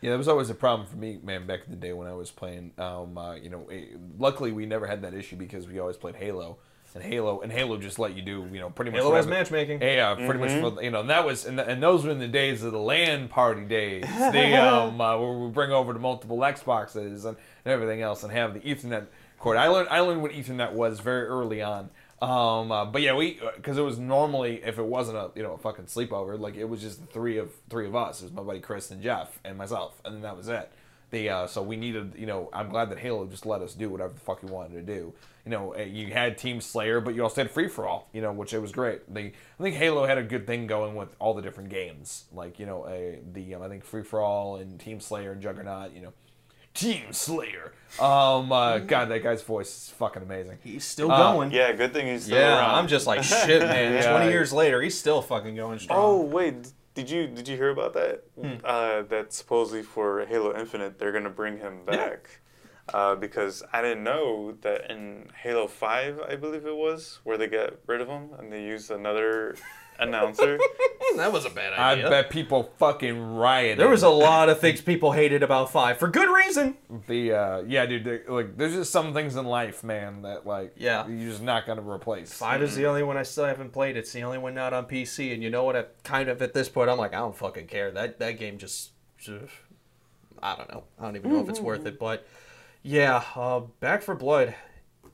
Yeah, 0.00 0.10
that 0.10 0.18
was 0.18 0.28
always 0.28 0.48
a 0.48 0.54
problem 0.54 0.86
for 0.86 0.96
me, 0.96 1.18
man. 1.22 1.46
Back 1.46 1.60
in 1.66 1.70
the 1.70 1.76
day 1.76 1.92
when 1.92 2.06
I 2.06 2.12
was 2.12 2.30
playing, 2.30 2.72
um, 2.78 3.18
uh, 3.18 3.34
you 3.34 3.50
know, 3.50 3.66
eh, 3.70 3.86
luckily 4.18 4.52
we 4.52 4.64
never 4.64 4.86
had 4.86 5.02
that 5.02 5.12
issue 5.12 5.36
because 5.36 5.66
we 5.66 5.80
always 5.80 5.96
played 5.96 6.14
Halo, 6.14 6.58
and 6.94 7.02
Halo 7.02 7.40
and 7.40 7.50
Halo 7.50 7.76
just 7.78 7.98
let 7.98 8.14
you 8.14 8.22
do, 8.22 8.48
you 8.52 8.60
know, 8.60 8.70
pretty 8.70 8.92
much. 8.92 9.00
Halo 9.00 9.16
has 9.16 9.26
matchmaking. 9.26 9.82
Yeah, 9.82 10.14
pretty 10.14 10.38
much. 10.38 10.50
You 10.82 10.92
know, 10.92 11.00
and 11.00 11.10
that 11.10 11.26
was, 11.26 11.46
and, 11.46 11.58
and 11.58 11.82
those 11.82 12.04
were 12.04 12.12
in 12.12 12.20
the 12.20 12.28
days 12.28 12.62
of 12.62 12.70
the 12.70 12.78
LAN 12.78 13.26
party 13.26 13.64
days. 13.64 14.04
The 14.04 14.54
um, 14.62 15.00
uh, 15.00 15.18
where 15.18 15.32
we 15.32 15.50
bring 15.50 15.72
over 15.72 15.92
to 15.92 15.98
multiple 15.98 16.38
Xboxes 16.38 17.24
and, 17.24 17.36
and 17.64 17.66
everything 17.66 18.00
else, 18.00 18.22
and 18.22 18.32
have 18.32 18.54
the 18.54 18.60
Ethernet 18.60 19.06
cord. 19.40 19.56
I 19.56 19.66
learned, 19.66 19.88
I 19.90 19.98
learned 20.00 20.22
what 20.22 20.30
Ethernet 20.30 20.72
was 20.72 21.00
very 21.00 21.26
early 21.26 21.60
on. 21.60 21.90
Um, 22.20 22.72
uh, 22.72 22.84
but 22.84 23.02
yeah, 23.02 23.14
we 23.14 23.38
because 23.56 23.78
it 23.78 23.82
was 23.82 23.98
normally 23.98 24.60
if 24.64 24.78
it 24.78 24.84
wasn't 24.84 25.18
a 25.18 25.30
you 25.36 25.42
know 25.42 25.52
a 25.52 25.58
fucking 25.58 25.84
sleepover, 25.84 26.38
like 26.38 26.56
it 26.56 26.64
was 26.64 26.80
just 26.80 27.00
the 27.00 27.06
three 27.06 27.38
of 27.38 27.50
three 27.70 27.86
of 27.86 27.94
us. 27.94 28.20
It 28.20 28.24
was 28.24 28.32
my 28.32 28.42
buddy 28.42 28.60
Chris 28.60 28.90
and 28.90 29.02
Jeff 29.02 29.38
and 29.44 29.56
myself, 29.56 30.00
and 30.04 30.14
then 30.14 30.22
that 30.22 30.36
was 30.36 30.48
it. 30.48 30.70
The 31.10 31.28
uh, 31.30 31.46
so 31.46 31.62
we 31.62 31.76
needed 31.76 32.14
you 32.16 32.26
know 32.26 32.50
I'm 32.52 32.70
glad 32.70 32.90
that 32.90 32.98
Halo 32.98 33.26
just 33.26 33.46
let 33.46 33.62
us 33.62 33.74
do 33.74 33.88
whatever 33.88 34.12
the 34.12 34.20
fuck 34.20 34.42
we 34.42 34.50
wanted 34.50 34.74
to 34.74 34.82
do. 34.82 35.14
You 35.44 35.52
know 35.52 35.72
eh, 35.72 35.84
you 35.84 36.12
had 36.12 36.36
Team 36.38 36.60
Slayer, 36.60 37.00
but 37.00 37.14
you 37.14 37.22
also 37.22 37.42
had 37.42 37.52
free 37.52 37.68
for 37.68 37.86
all. 37.86 38.08
You 38.12 38.20
know 38.20 38.32
which 38.32 38.52
it 38.52 38.58
was 38.58 38.72
great. 38.72 39.12
The 39.14 39.20
I 39.20 39.62
think 39.62 39.76
Halo 39.76 40.04
had 40.04 40.18
a 40.18 40.24
good 40.24 40.44
thing 40.44 40.66
going 40.66 40.96
with 40.96 41.14
all 41.20 41.34
the 41.34 41.42
different 41.42 41.70
games. 41.70 42.24
Like 42.32 42.58
you 42.58 42.66
know 42.66 42.84
a 42.88 43.20
the 43.32 43.54
um, 43.54 43.62
I 43.62 43.68
think 43.68 43.84
free 43.84 44.02
for 44.02 44.20
all 44.20 44.56
and 44.56 44.78
Team 44.80 44.98
Slayer 44.98 45.32
and 45.32 45.40
Juggernaut. 45.40 45.94
You 45.94 46.02
know. 46.02 46.12
Team 46.78 47.12
Slayer. 47.12 47.72
Um, 48.00 48.52
uh, 48.52 48.78
God, 48.78 49.08
that 49.08 49.22
guy's 49.22 49.42
voice 49.42 49.68
is 49.68 49.90
fucking 49.98 50.22
amazing. 50.22 50.58
He's 50.62 50.84
still 50.84 51.10
Uh, 51.10 51.32
going. 51.32 51.50
yeah, 51.50 51.72
good 51.72 51.92
thing 51.92 52.06
he's 52.06 52.24
still 52.24 52.38
Yeah, 52.38 52.58
around. 52.58 52.74
I'm 52.76 52.88
just 52.88 53.06
like 53.06 53.22
shit, 53.24 53.62
man. 53.62 53.94
Yeah. 53.94 54.10
Twenty 54.12 54.30
years 54.30 54.52
later, 54.52 54.80
he's 54.82 54.96
still 54.98 55.20
fucking 55.22 55.56
going 55.56 55.78
strong. 55.78 55.98
Oh 56.00 56.20
wait, 56.22 56.70
did 56.94 57.10
you 57.10 57.26
did 57.26 57.48
you 57.48 57.56
hear 57.56 57.70
about 57.70 57.94
that? 57.94 58.24
Hmm. 58.40 58.54
Uh, 58.64 59.02
that 59.02 59.32
supposedly 59.32 59.82
for 59.82 60.24
Halo 60.26 60.56
Infinite 60.56 60.98
they're 60.98 61.12
gonna 61.12 61.30
bring 61.30 61.58
him 61.58 61.84
back. 61.84 62.40
Uh, 62.94 63.14
because 63.14 63.62
I 63.72 63.82
didn't 63.82 64.02
know 64.04 64.52
that 64.62 64.90
in 64.90 65.28
Halo 65.42 65.66
Five, 65.66 66.20
I 66.26 66.36
believe 66.36 66.64
it 66.64 66.74
was, 66.76 67.20
where 67.24 67.36
they 67.36 67.46
got 67.46 67.74
rid 67.86 68.00
of 68.00 68.08
him 68.08 68.30
and 68.38 68.50
they 68.52 68.62
used 68.62 68.90
another 68.90 69.56
announcer. 69.98 70.58
that 71.16 71.32
was 71.32 71.44
a 71.44 71.50
bad 71.50 71.72
idea. 71.72 72.06
I 72.06 72.10
bet 72.10 72.30
people 72.30 72.72
fucking 72.78 73.34
rioted. 73.36 73.78
There 73.78 73.88
was 73.88 74.02
a 74.02 74.08
lot 74.08 74.48
of 74.48 74.60
things 74.60 74.80
people 74.80 75.12
hated 75.12 75.42
about 75.42 75.70
Five 75.72 75.98
for 75.98 76.08
good 76.08 76.28
reason. 76.32 76.76
the 77.06 77.32
uh, 77.32 77.62
yeah, 77.66 77.86
dude. 77.86 78.04
the- 78.04 78.22
Like, 78.32 78.56
there's 78.56 78.74
just 78.74 78.92
some 78.92 79.12
things 79.12 79.36
in 79.36 79.44
life, 79.46 79.82
man, 79.82 80.22
that 80.22 80.46
like 80.46 80.74
Yeah. 80.76 81.06
you're 81.08 81.30
just 81.30 81.42
not 81.42 81.66
gonna 81.66 81.82
replace. 81.82 82.32
Five 82.32 82.62
is 82.62 82.76
the 82.76 82.86
only 82.86 83.02
one 83.02 83.16
I 83.16 83.22
still 83.22 83.44
haven't 83.44 83.72
played. 83.72 83.96
It's 83.96 84.12
the 84.12 84.22
only 84.22 84.38
one 84.38 84.54
not 84.54 84.72
on 84.72 84.86
PC. 84.86 85.32
And 85.34 85.42
you 85.42 85.50
know 85.50 85.64
what? 85.64 85.76
I 85.76 85.84
kind 86.04 86.28
of 86.28 86.40
at 86.42 86.54
this 86.54 86.68
point, 86.68 86.90
I'm 86.90 86.98
like, 86.98 87.12
I 87.14 87.18
don't 87.18 87.36
fucking 87.36 87.66
care. 87.66 87.90
That 87.90 88.18
that 88.18 88.38
game 88.38 88.58
just, 88.58 88.90
I 90.42 90.56
don't 90.56 90.70
know. 90.72 90.84
I 90.98 91.04
don't 91.04 91.16
even 91.16 91.32
know 91.32 91.40
if 91.40 91.48
it's 91.48 91.60
worth 91.60 91.86
it. 91.86 91.98
But 91.98 92.26
yeah, 92.82 93.22
uh, 93.34 93.60
Back 93.80 94.02
4 94.02 94.14
Blood. 94.14 94.54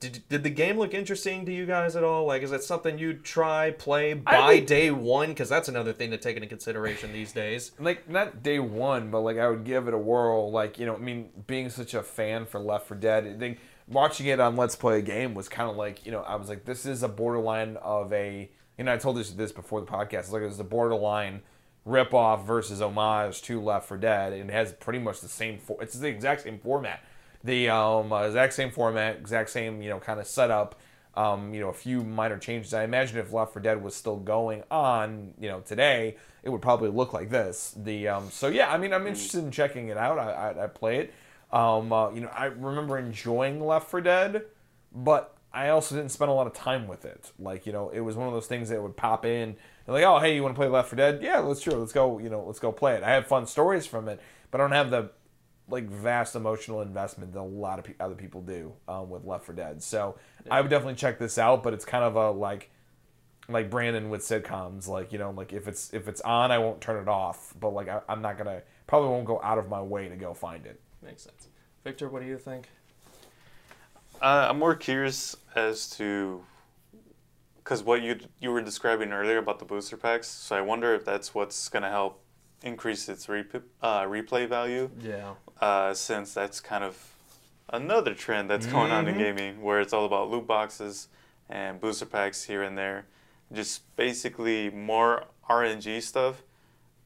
Did, 0.00 0.22
did 0.28 0.42
the 0.42 0.50
game 0.50 0.78
look 0.78 0.94
interesting 0.94 1.46
to 1.46 1.52
you 1.52 1.66
guys 1.66 1.96
at 1.96 2.04
all? 2.04 2.26
Like, 2.26 2.42
is 2.42 2.52
it 2.52 2.62
something 2.62 2.98
you'd 2.98 3.24
try, 3.24 3.70
play 3.70 4.14
by 4.14 4.60
day 4.60 4.90
one? 4.90 5.28
Because 5.28 5.48
that's 5.48 5.68
another 5.68 5.92
thing 5.92 6.10
to 6.10 6.18
take 6.18 6.36
into 6.36 6.48
consideration 6.48 7.12
these 7.12 7.32
days. 7.32 7.72
Like 7.78 8.08
not 8.08 8.42
day 8.42 8.58
one, 8.58 9.10
but 9.10 9.20
like 9.20 9.38
I 9.38 9.48
would 9.48 9.64
give 9.64 9.88
it 9.88 9.94
a 9.94 9.98
whirl. 9.98 10.50
Like 10.50 10.78
you 10.78 10.86
know, 10.86 10.94
I 10.94 10.98
mean, 10.98 11.30
being 11.46 11.70
such 11.70 11.94
a 11.94 12.02
fan 12.02 12.46
for 12.46 12.58
Left 12.60 12.86
4 12.86 12.96
Dead, 12.96 13.26
I 13.26 13.38
think 13.38 13.58
watching 13.88 14.26
it 14.26 14.40
on 14.40 14.56
Let's 14.56 14.76
Play 14.76 14.98
a 14.98 15.02
Game 15.02 15.34
was 15.34 15.48
kind 15.48 15.70
of 15.70 15.76
like 15.76 16.04
you 16.06 16.12
know, 16.12 16.22
I 16.22 16.36
was 16.36 16.48
like, 16.48 16.64
this 16.64 16.86
is 16.86 17.02
a 17.02 17.08
borderline 17.08 17.76
of 17.78 18.12
a. 18.12 18.50
You 18.78 18.84
know, 18.84 18.92
I 18.92 18.96
told 18.96 19.16
this 19.16 19.30
this 19.30 19.52
before 19.52 19.80
the 19.80 19.86
podcast. 19.86 20.20
It's 20.20 20.32
like 20.32 20.42
it's 20.42 20.58
a 20.58 20.64
borderline 20.64 21.42
rip 21.84 22.14
off 22.14 22.46
versus 22.46 22.80
homage 22.80 23.42
to 23.42 23.60
Left 23.60 23.86
4 23.88 23.96
Dead. 23.98 24.32
and 24.32 24.50
It 24.50 24.52
has 24.52 24.72
pretty 24.72 24.98
much 24.98 25.20
the 25.20 25.28
same. 25.28 25.58
For, 25.58 25.82
it's 25.82 25.94
the 25.94 26.08
exact 26.08 26.42
same 26.42 26.58
format. 26.58 27.00
The 27.44 27.68
um, 27.68 28.12
uh, 28.12 28.22
exact 28.22 28.54
same 28.54 28.70
format, 28.70 29.16
exact 29.16 29.50
same 29.50 29.82
you 29.82 29.90
know 29.90 30.00
kind 30.00 30.18
of 30.18 30.26
setup. 30.26 30.80
Um, 31.16 31.54
you 31.54 31.60
know, 31.60 31.68
a 31.68 31.74
few 31.74 32.02
minor 32.02 32.38
changes. 32.38 32.74
I 32.74 32.82
imagine 32.82 33.18
if 33.18 33.32
Left 33.32 33.52
4 33.52 33.62
Dead 33.62 33.80
was 33.80 33.94
still 33.94 34.16
going 34.16 34.64
on, 34.68 35.32
you 35.38 35.48
know, 35.48 35.60
today, 35.60 36.16
it 36.42 36.48
would 36.48 36.60
probably 36.60 36.90
look 36.90 37.12
like 37.12 37.30
this. 37.30 37.72
The 37.76 38.08
um, 38.08 38.30
so 38.32 38.48
yeah, 38.48 38.72
I 38.72 38.78
mean, 38.78 38.92
I'm 38.92 39.06
interested 39.06 39.44
in 39.44 39.52
checking 39.52 39.88
it 39.90 39.96
out. 39.96 40.18
I 40.18 40.32
I, 40.32 40.64
I 40.64 40.66
play 40.66 40.98
it. 40.98 41.14
Um, 41.52 41.92
uh, 41.92 42.10
you 42.10 42.20
know, 42.20 42.30
I 42.34 42.46
remember 42.46 42.98
enjoying 42.98 43.64
Left 43.64 43.88
4 43.88 44.00
Dead, 44.00 44.42
but 44.92 45.36
I 45.52 45.68
also 45.68 45.94
didn't 45.94 46.10
spend 46.10 46.30
a 46.30 46.34
lot 46.34 46.48
of 46.48 46.52
time 46.52 46.88
with 46.88 47.04
it. 47.04 47.30
Like, 47.38 47.64
you 47.64 47.72
know, 47.72 47.90
it 47.90 48.00
was 48.00 48.16
one 48.16 48.26
of 48.26 48.34
those 48.34 48.48
things 48.48 48.70
that 48.70 48.82
would 48.82 48.96
pop 48.96 49.24
in 49.24 49.56
and 49.86 49.94
like, 49.94 50.02
oh, 50.02 50.18
hey, 50.18 50.34
you 50.34 50.42
want 50.42 50.56
to 50.56 50.58
play 50.58 50.66
Left 50.66 50.88
4 50.88 50.96
Dead? 50.96 51.22
Yeah, 51.22 51.38
let's 51.38 51.60
sure, 51.60 51.78
let's 51.78 51.92
go. 51.92 52.18
You 52.18 52.28
know, 52.28 52.42
let's 52.44 52.58
go 52.58 52.72
play 52.72 52.94
it. 52.96 53.04
I 53.04 53.10
have 53.10 53.28
fun 53.28 53.46
stories 53.46 53.86
from 53.86 54.08
it, 54.08 54.20
but 54.50 54.60
I 54.60 54.64
don't 54.64 54.72
have 54.72 54.90
the 54.90 55.10
like 55.68 55.88
vast 55.88 56.36
emotional 56.36 56.82
investment 56.82 57.32
that 57.32 57.40
a 57.40 57.42
lot 57.42 57.78
of 57.78 57.86
pe- 57.86 57.94
other 57.98 58.14
people 58.14 58.42
do 58.42 58.72
um, 58.86 59.08
with 59.08 59.24
Left 59.24 59.46
4 59.46 59.54
Dead. 59.54 59.82
So 59.82 60.16
I 60.50 60.60
would 60.60 60.70
definitely 60.70 60.96
check 60.96 61.18
this 61.18 61.38
out, 61.38 61.62
but 61.62 61.72
it's 61.72 61.84
kind 61.84 62.04
of 62.04 62.16
a 62.16 62.30
like 62.30 62.70
like 63.48 63.68
Brandon 63.70 64.08
with 64.08 64.22
sitcoms, 64.22 64.88
like 64.88 65.12
you 65.12 65.18
know, 65.18 65.30
like 65.30 65.52
if 65.52 65.68
it's 65.68 65.92
if 65.92 66.08
it's 66.08 66.20
on, 66.22 66.50
I 66.50 66.58
won't 66.58 66.80
turn 66.80 67.00
it 67.00 67.08
off, 67.08 67.54
but 67.58 67.70
like 67.70 67.88
I, 67.88 68.00
I'm 68.08 68.22
not 68.22 68.38
gonna 68.38 68.62
probably 68.86 69.10
won't 69.10 69.26
go 69.26 69.40
out 69.42 69.58
of 69.58 69.68
my 69.68 69.82
way 69.82 70.08
to 70.08 70.16
go 70.16 70.34
find 70.34 70.66
it. 70.66 70.80
Makes 71.02 71.22
sense. 71.22 71.48
Victor, 71.82 72.08
what 72.08 72.22
do 72.22 72.28
you 72.28 72.38
think? 72.38 72.68
Uh, 74.22 74.46
I'm 74.48 74.58
more 74.58 74.74
curious 74.74 75.36
as 75.54 75.90
to 75.90 76.42
because 77.56 77.82
what 77.82 78.02
you 78.02 78.18
you 78.40 78.50
were 78.50 78.62
describing 78.62 79.12
earlier 79.12 79.38
about 79.38 79.58
the 79.58 79.64
booster 79.64 79.96
packs. 79.96 80.28
So 80.28 80.56
I 80.56 80.60
wonder 80.60 80.94
if 80.94 81.04
that's 81.04 81.34
what's 81.34 81.68
gonna 81.68 81.90
help 81.90 82.23
increase 82.68 83.08
its 83.08 83.28
rep- 83.28 83.62
uh, 83.82 84.02
replay 84.02 84.48
value. 84.48 84.90
Yeah. 85.00 85.34
uh, 85.60 85.94
since 85.94 86.34
that's 86.34 86.58
kind 86.60 86.82
of 86.82 87.14
another 87.68 88.12
trend 88.14 88.50
that's 88.50 88.66
going 88.66 88.90
on 88.90 89.06
in 89.06 89.14
Mhm. 89.14 89.18
gaming 89.18 89.62
where 89.62 89.80
it's 89.80 89.92
all 89.92 90.04
about 90.04 90.28
loot 90.30 90.46
boxes 90.46 91.08
and 91.48 91.80
booster 91.80 92.06
packs 92.06 92.44
here 92.44 92.62
and 92.62 92.76
there. 92.76 93.06
just 93.52 93.94
basically 93.96 94.68
more 94.70 95.24
RNG 95.48 96.00
stuff 96.00 96.42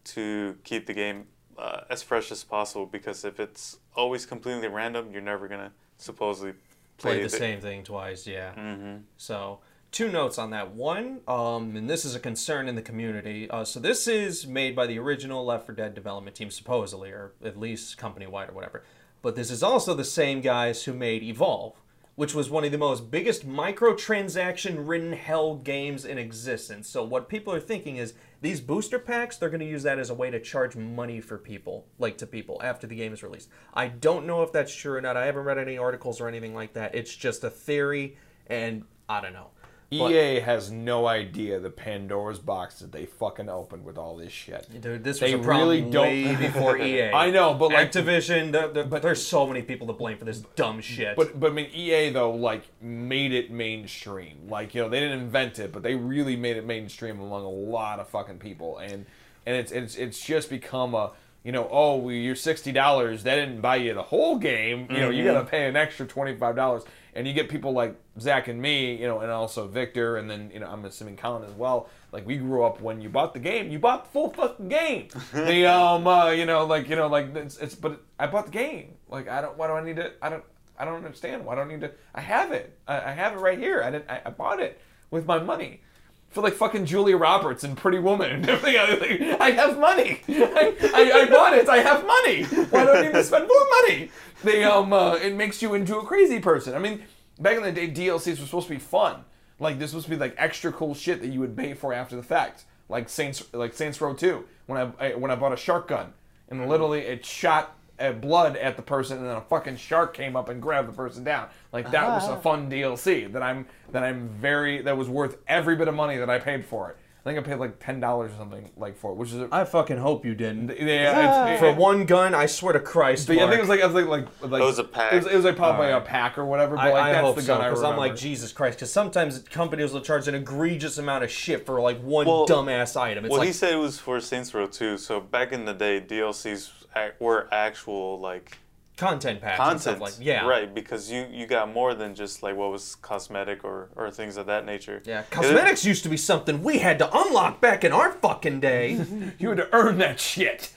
to 0.04 0.56
keep 0.64 0.86
the 0.86 0.94
game 0.94 1.26
uh, 1.58 1.80
as 1.90 2.02
fresh 2.02 2.30
as 2.30 2.42
possible. 2.44 2.86
Because 2.86 3.24
if 3.24 3.38
it's 3.40 3.78
always 3.96 4.24
completely 4.24 4.68
random, 4.68 5.10
you're 5.12 5.20
never 5.20 5.46
gonna 5.48 5.72
supposedly 5.98 6.52
Play 6.96 7.14
play 7.16 7.22
the 7.22 7.28
same 7.28 7.60
thing 7.60 7.82
twice, 7.84 8.26
yeah. 8.26 8.54
hmm 8.54 8.98
So, 9.16 9.58
two 9.92 10.10
notes 10.10 10.38
on 10.38 10.50
that. 10.50 10.72
One, 10.72 11.20
um, 11.26 11.76
and 11.76 11.88
this 11.88 12.04
is 12.04 12.14
a 12.14 12.20
concern 12.20 12.68
in 12.68 12.74
the 12.74 12.82
community. 12.82 13.48
Uh, 13.50 13.64
so, 13.64 13.80
this 13.80 14.06
is 14.06 14.46
made 14.46 14.76
by 14.76 14.86
the 14.86 14.98
original 14.98 15.44
Left 15.44 15.66
4 15.66 15.74
Dead 15.74 15.94
development 15.94 16.36
team, 16.36 16.50
supposedly, 16.50 17.10
or 17.10 17.32
at 17.44 17.58
least 17.58 17.98
company 17.98 18.26
wide 18.26 18.50
or 18.50 18.52
whatever. 18.52 18.84
But 19.22 19.36
this 19.36 19.50
is 19.50 19.62
also 19.62 19.94
the 19.94 20.04
same 20.04 20.40
guys 20.40 20.84
who 20.84 20.92
made 20.92 21.22
Evolve, 21.22 21.74
which 22.14 22.34
was 22.34 22.50
one 22.50 22.64
of 22.64 22.72
the 22.72 22.78
most 22.78 23.10
biggest 23.10 23.48
microtransaction 23.48 24.88
ridden 24.88 25.12
hell 25.12 25.56
games 25.56 26.04
in 26.04 26.18
existence. 26.18 26.88
So, 26.88 27.02
what 27.02 27.28
people 27.28 27.52
are 27.52 27.60
thinking 27.60 27.96
is 27.96 28.14
these 28.40 28.60
booster 28.60 28.98
packs, 28.98 29.36
they're 29.36 29.50
going 29.50 29.60
to 29.60 29.66
use 29.66 29.82
that 29.82 29.98
as 29.98 30.10
a 30.10 30.14
way 30.14 30.30
to 30.30 30.38
charge 30.38 30.76
money 30.76 31.20
for 31.20 31.38
people, 31.38 31.86
like 31.98 32.18
to 32.18 32.26
people, 32.26 32.60
after 32.62 32.86
the 32.86 32.96
game 32.96 33.12
is 33.12 33.22
released. 33.22 33.48
I 33.74 33.88
don't 33.88 34.26
know 34.26 34.42
if 34.42 34.52
that's 34.52 34.74
true 34.74 34.94
or 34.94 35.00
not. 35.00 35.16
I 35.16 35.26
haven't 35.26 35.44
read 35.44 35.58
any 35.58 35.78
articles 35.78 36.20
or 36.20 36.28
anything 36.28 36.54
like 36.54 36.74
that. 36.74 36.94
It's 36.94 37.14
just 37.14 37.42
a 37.42 37.50
theory, 37.50 38.16
and 38.46 38.84
I 39.08 39.20
don't 39.20 39.32
know. 39.32 39.50
But- 39.90 40.12
EA 40.12 40.40
has 40.40 40.70
no 40.70 41.06
idea 41.06 41.58
the 41.58 41.70
Pandora's 41.70 42.38
box 42.38 42.80
that 42.80 42.92
they 42.92 43.06
fucking 43.06 43.48
opened 43.48 43.84
with 43.84 43.96
all 43.96 44.16
this 44.16 44.32
shit. 44.32 44.68
Dude, 44.82 45.02
this 45.02 45.18
They 45.18 45.34
was 45.34 45.44
a 45.44 45.48
problem 45.48 45.68
really 45.68 45.90
don't- 45.90 46.02
way 46.02 46.36
before 46.46 46.76
EA. 46.76 47.10
I 47.10 47.30
know, 47.30 47.54
but 47.54 47.72
like, 47.72 47.90
Activision, 47.90 48.52
the, 48.52 48.68
the, 48.68 48.84
but 48.84 49.00
there's 49.00 49.24
so 49.26 49.46
many 49.46 49.62
people 49.62 49.86
to 49.86 49.94
blame 49.94 50.18
for 50.18 50.26
this 50.26 50.40
dumb 50.56 50.82
shit. 50.82 51.16
but 51.16 51.40
but 51.40 51.52
I 51.52 51.54
mean, 51.54 51.70
EA 51.72 52.10
though 52.10 52.32
like 52.32 52.64
made 52.82 53.32
it 53.32 53.50
mainstream. 53.50 54.48
Like 54.48 54.74
you 54.74 54.82
know, 54.82 54.90
they 54.90 55.00
didn't 55.00 55.20
invent 55.20 55.58
it, 55.58 55.72
but 55.72 55.82
they 55.82 55.94
really 55.94 56.36
made 56.36 56.58
it 56.58 56.66
mainstream 56.66 57.18
among 57.20 57.44
a 57.44 57.48
lot 57.48 57.98
of 57.98 58.08
fucking 58.08 58.38
people, 58.38 58.76
and 58.78 59.06
and 59.46 59.56
it's 59.56 59.72
it's 59.72 59.96
it's 59.96 60.20
just 60.20 60.50
become 60.50 60.94
a 60.94 61.12
you 61.44 61.52
know, 61.52 61.68
oh, 61.70 61.96
well, 61.96 62.12
you're 62.12 62.34
sixty 62.34 62.72
dollars. 62.72 63.22
That 63.22 63.36
didn't 63.36 63.62
buy 63.62 63.76
you 63.76 63.94
the 63.94 64.02
whole 64.02 64.36
game. 64.36 64.86
You 64.90 64.98
know, 64.98 65.10
you 65.10 65.24
mm-hmm. 65.24 65.34
got 65.34 65.40
to 65.40 65.46
pay 65.46 65.66
an 65.66 65.76
extra 65.76 66.06
twenty 66.06 66.36
five 66.36 66.56
dollars, 66.56 66.82
and 67.18 67.26
you 67.26 67.32
get 67.34 67.48
people 67.48 67.72
like 67.72 67.96
Zach 68.20 68.46
and 68.46 68.62
me, 68.62 68.94
you 68.94 69.08
know, 69.08 69.18
and 69.18 69.30
also 69.32 69.66
Victor, 69.66 70.18
and 70.18 70.30
then 70.30 70.52
you 70.54 70.60
know, 70.60 70.68
I'm 70.68 70.84
assuming 70.84 71.16
Colin 71.16 71.42
as 71.42 71.52
well. 71.52 71.88
Like 72.12 72.24
we 72.24 72.36
grew 72.36 72.62
up 72.62 72.80
when 72.80 73.00
you 73.00 73.08
bought 73.08 73.34
the 73.34 73.40
game, 73.40 73.72
you 73.72 73.80
bought 73.80 74.04
the 74.04 74.10
full 74.10 74.30
fucking 74.30 74.68
game. 74.68 75.08
the 75.32 75.66
um, 75.66 76.06
uh, 76.06 76.30
you 76.30 76.46
know, 76.46 76.64
like 76.64 76.88
you 76.88 76.94
know, 76.94 77.08
like 77.08 77.34
it's, 77.34 77.58
it's 77.58 77.74
but 77.74 78.00
I 78.20 78.28
bought 78.28 78.46
the 78.46 78.52
game. 78.52 78.94
Like 79.08 79.28
I 79.28 79.40
don't. 79.40 79.58
Why 79.58 79.66
do 79.66 79.72
I 79.72 79.82
need 79.82 79.96
to? 79.96 80.12
I 80.22 80.28
don't. 80.28 80.44
I 80.78 80.84
don't 80.84 80.94
understand. 80.94 81.44
Why 81.44 81.56
do 81.56 81.62
I 81.62 81.66
need 81.66 81.80
to? 81.80 81.90
I 82.14 82.20
have 82.20 82.52
it. 82.52 82.78
I, 82.86 83.10
I 83.10 83.12
have 83.12 83.32
it 83.32 83.40
right 83.40 83.58
here. 83.58 83.82
I 83.82 83.90
didn't. 83.90 84.08
I, 84.08 84.22
I 84.24 84.30
bought 84.30 84.60
it 84.60 84.80
with 85.10 85.26
my 85.26 85.40
money. 85.40 85.80
For 86.30 86.42
like 86.42 86.54
fucking 86.54 86.84
Julia 86.84 87.16
Roberts 87.16 87.64
and 87.64 87.76
Pretty 87.76 87.98
Woman 87.98 88.30
and 88.30 88.48
everything. 88.48 89.36
I, 89.40 89.50
have 89.52 89.78
money. 89.78 90.20
I, 90.28 90.74
I, 90.94 91.20
I 91.22 91.30
bought 91.30 91.54
it. 91.54 91.68
I 91.68 91.78
have 91.78 92.06
money. 92.06 92.44
Why 92.66 92.84
do 92.84 92.90
I 92.92 93.02
need 93.02 93.12
to 93.12 93.24
spend 93.24 93.48
more 93.48 93.66
money? 93.82 94.10
They 94.44 94.62
um. 94.62 94.92
Uh, 94.92 95.14
it 95.14 95.34
makes 95.34 95.62
you 95.62 95.74
into 95.74 95.98
a 95.98 96.04
crazy 96.04 96.38
person. 96.38 96.74
I 96.74 96.78
mean, 96.78 97.02
back 97.40 97.56
in 97.56 97.62
the 97.62 97.72
day, 97.72 97.90
DLCs 97.90 98.38
were 98.38 98.46
supposed 98.46 98.68
to 98.68 98.74
be 98.74 98.78
fun. 98.78 99.24
Like 99.58 99.78
this 99.78 99.94
was 99.94 100.04
supposed 100.04 100.06
to 100.06 100.10
be 100.10 100.30
like 100.30 100.34
extra 100.38 100.70
cool 100.70 100.94
shit 100.94 101.20
that 101.22 101.28
you 101.28 101.40
would 101.40 101.56
pay 101.56 101.74
for 101.74 101.92
after 101.92 102.14
the 102.14 102.22
fact. 102.22 102.64
Like 102.88 103.08
Saints, 103.08 103.42
like 103.52 103.74
Saints 103.74 104.00
Row 104.00 104.14
2. 104.14 104.44
When 104.66 104.94
I, 105.00 105.06
I 105.06 105.14
when 105.14 105.30
I 105.30 105.34
bought 105.34 105.52
a 105.52 105.56
shark 105.56 105.88
gun 105.88 106.12
and 106.48 106.68
literally 106.68 107.00
it 107.00 107.24
shot 107.24 107.77
blood 108.20 108.56
at 108.56 108.76
the 108.76 108.82
person, 108.82 109.18
and 109.18 109.26
then 109.26 109.36
a 109.36 109.40
fucking 109.40 109.76
shark 109.76 110.14
came 110.14 110.36
up 110.36 110.48
and 110.48 110.62
grabbed 110.62 110.88
the 110.88 110.92
person 110.92 111.24
down. 111.24 111.48
Like 111.72 111.90
that 111.90 112.08
was 112.08 112.28
a 112.28 112.32
ah. 112.32 112.40
fun 112.40 112.70
DLC 112.70 113.30
that 113.32 113.42
I'm 113.42 113.66
that 113.92 114.02
I'm 114.02 114.28
very 114.28 114.82
that 114.82 114.96
was 114.96 115.08
worth 115.08 115.38
every 115.46 115.76
bit 115.76 115.88
of 115.88 115.94
money 115.94 116.16
that 116.16 116.30
I 116.30 116.38
paid 116.38 116.64
for 116.64 116.90
it. 116.90 116.96
I 117.28 117.30
think 117.34 117.46
I 117.46 117.50
paid 117.50 117.58
like 117.58 117.78
ten 117.80 117.98
dollars 117.98 118.32
or 118.32 118.36
something 118.36 118.70
like 118.76 118.96
for 118.96 119.10
it, 119.10 119.16
which 119.16 119.30
is 119.30 119.40
a, 119.40 119.48
I 119.50 119.64
fucking 119.64 119.98
hope 119.98 120.24
you 120.24 120.34
didn't. 120.34 120.68
yeah, 120.68 121.52
it's, 121.52 121.62
ah. 121.62 121.66
For 121.66 121.74
one 121.74 122.06
gun, 122.06 122.32
I 122.32 122.46
swear 122.46 122.72
to 122.72 122.80
Christ, 122.80 123.26
But 123.26 123.36
yeah, 123.36 123.44
I 123.44 123.48
think 123.48 123.58
it 123.58 123.62
was 123.62 123.68
like 123.68 123.80
it 123.80 123.86
was 123.86 123.94
like 123.94 124.06
like, 124.06 124.50
like 124.50 124.62
It 124.62 124.64
was 124.64 124.78
a 124.78 124.84
pack. 124.84 125.12
It 125.12 125.16
was, 125.16 125.26
it 125.26 125.34
was 125.34 125.44
like 125.44 125.56
probably 125.56 125.88
Alright. 125.88 126.02
a 126.02 126.06
pack 126.06 126.38
or 126.38 126.46
whatever. 126.46 126.76
But 126.76 126.86
I, 126.86 126.92
like 126.92 127.02
I 127.02 127.12
that's 127.12 127.26
hope 127.26 127.36
the 127.36 127.42
gun 127.42 127.60
I 127.60 127.68
because 127.68 127.82
I'm 127.82 127.96
like. 127.96 128.16
Jesus 128.16 128.52
Christ. 128.52 128.78
Because 128.78 128.92
sometimes 128.92 129.40
companies 129.40 129.92
will 129.92 130.00
charge 130.00 130.28
an 130.28 130.36
egregious 130.36 130.96
amount 130.98 131.24
of 131.24 131.30
shit 131.30 131.66
for 131.66 131.80
like 131.80 132.00
one 132.00 132.26
Well- 132.26 132.46
dumbass 132.46 132.98
item. 132.98 133.24
It's 133.24 133.32
Well, 133.32 133.40
like 133.40 133.48
he 133.48 133.52
said 133.52 133.72
it 133.72 133.76
was 133.76 133.98
for 133.98 134.20
Saints 134.20 134.54
Row 134.54 134.66
2. 134.66 134.96
So 134.96 135.20
back 135.20 135.52
in 135.52 135.64
the 135.64 135.74
day, 135.74 136.00
DLCs 136.00 136.52
ac- 136.52 136.77
were 137.18 137.48
actual 137.52 138.18
like 138.20 138.58
content 138.96 139.40
packs 139.40 139.60
and 139.60 139.80
stuff 139.80 139.98
content. 139.98 140.18
like 140.18 140.26
yeah, 140.26 140.44
Right, 140.46 140.72
because 140.74 141.10
you 141.10 141.26
you 141.30 141.46
got 141.46 141.72
more 141.72 141.94
than 141.94 142.14
just 142.14 142.42
like 142.42 142.56
what 142.56 142.70
was 142.72 142.96
cosmetic 142.96 143.62
or 143.64 143.90
or 143.96 144.10
things 144.10 144.36
of 144.36 144.46
that 144.46 144.64
nature. 144.66 145.00
Yeah, 145.04 145.20
It- 145.20 145.30
cosmetics 145.30 145.84
used 145.84 146.02
to 146.02 146.08
be 146.08 146.16
something 146.16 146.62
we 146.62 146.78
had 146.78 146.98
to 146.98 147.08
unlock 147.16 147.60
back 147.60 147.84
in 147.84 147.92
our 147.92 148.10
fucking 148.12 148.60
day. 148.60 148.94
You 149.38 149.48
had 149.50 149.58
to 149.58 149.68
earn 149.72 149.98
that 149.98 150.18
shit. 150.18 150.72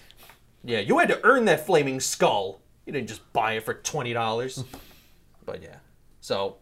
yeah, 0.63 0.79
you 0.79 0.99
had 0.99 1.09
to 1.09 1.19
earn 1.23 1.45
that 1.45 1.65
flaming 1.65 1.99
skull. 1.99 2.61
You 2.85 2.93
didn't 2.93 3.07
just 3.09 3.23
buy 3.33 3.53
it 3.53 3.63
for 3.63 3.73
twenty 3.73 4.13
dollars. 4.13 4.63
but 5.45 5.61
yeah, 5.63 5.77
so 6.19 6.57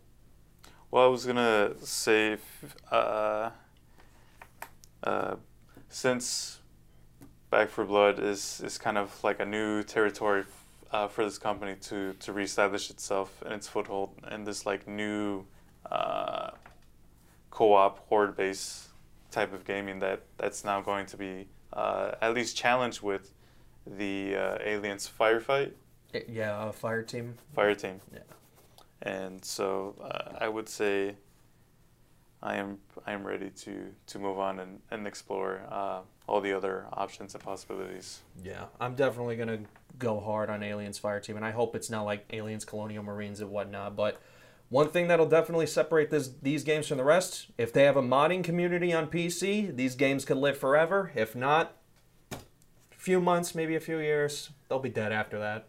Well, 0.91 1.03
I 1.05 1.07
was 1.07 1.25
gonna 1.25 1.73
say, 1.83 2.37
uh, 2.91 3.49
uh, 5.03 5.35
since 5.89 6.58
Back 7.49 7.69
4 7.69 7.85
Blood 7.85 8.19
is 8.19 8.61
is 8.63 8.77
kind 8.77 8.97
of 8.97 9.23
like 9.23 9.39
a 9.39 9.45
new 9.45 9.81
territory 9.83 10.43
uh, 10.91 11.07
for 11.07 11.23
this 11.23 11.37
company 11.37 11.75
to 11.81 12.13
to 12.13 12.33
reestablish 12.33 12.89
itself 12.89 13.41
and 13.43 13.53
its 13.53 13.67
foothold 13.67 14.11
in 14.31 14.43
this 14.43 14.65
like 14.65 14.87
new 14.87 15.45
uh, 15.91 16.51
co-op 17.49 18.07
horde 18.07 18.35
based 18.37 18.89
type 19.31 19.53
of 19.53 19.65
gaming 19.65 19.99
that 19.99 20.21
that's 20.37 20.63
now 20.63 20.81
going 20.81 21.05
to 21.07 21.17
be 21.17 21.47
uh, 21.73 22.11
at 22.21 22.33
least 22.33 22.55
challenged 22.55 23.01
with 23.01 23.33
the 23.85 24.35
uh, 24.35 24.57
aliens 24.63 25.09
firefight 25.19 25.71
eh, 26.13 26.21
yeah, 26.27 26.57
uh, 26.57 26.71
fire 26.71 27.01
team. 27.01 27.35
fire 27.53 27.75
team. 27.75 27.99
Yeah. 28.13 28.19
And 29.01 29.43
so 29.43 29.95
uh, 30.01 30.37
I 30.39 30.49
would 30.49 30.67
say 30.69 31.15
I 32.41 32.55
am 32.55 32.77
I 33.05 33.11
am 33.11 33.25
ready 33.25 33.49
to 33.49 33.87
to 34.07 34.19
move 34.19 34.39
on 34.39 34.59
and, 34.59 34.79
and 34.91 35.05
explore 35.05 35.61
uh, 35.69 36.01
all 36.27 36.41
the 36.41 36.53
other 36.53 36.85
options 36.93 37.33
and 37.33 37.43
possibilities. 37.43 38.21
Yeah, 38.41 38.65
I'm 38.79 38.95
definitely 38.95 39.35
gonna 39.35 39.59
go 39.97 40.19
hard 40.19 40.49
on 40.49 40.63
Aliens 40.63 40.97
Fire 40.97 41.19
Team, 41.19 41.35
and 41.35 41.45
I 41.45 41.51
hope 41.51 41.75
it's 41.75 41.89
not 41.89 42.03
like 42.03 42.25
Aliens 42.31 42.63
Colonial 42.63 43.03
Marines 43.03 43.41
and 43.41 43.51
whatnot. 43.51 43.95
But 43.95 44.21
one 44.69 44.89
thing 44.89 45.07
that'll 45.07 45.27
definitely 45.27 45.67
separate 45.67 46.11
this 46.11 46.29
these 46.41 46.63
games 46.63 46.87
from 46.87 46.97
the 46.97 47.03
rest, 47.03 47.47
if 47.57 47.73
they 47.73 47.83
have 47.83 47.97
a 47.97 48.01
modding 48.01 48.43
community 48.43 48.93
on 48.93 49.07
PC, 49.07 49.75
these 49.75 49.95
games 49.95 50.23
could 50.23 50.37
live 50.37 50.57
forever. 50.57 51.11
If 51.15 51.35
not, 51.35 51.75
a 52.31 52.37
few 52.95 53.19
months, 53.19 53.53
maybe 53.53 53.75
a 53.75 53.81
few 53.81 53.99
years, 53.99 54.51
they'll 54.69 54.79
be 54.79 54.89
dead 54.89 55.11
after 55.11 55.39
that. 55.39 55.67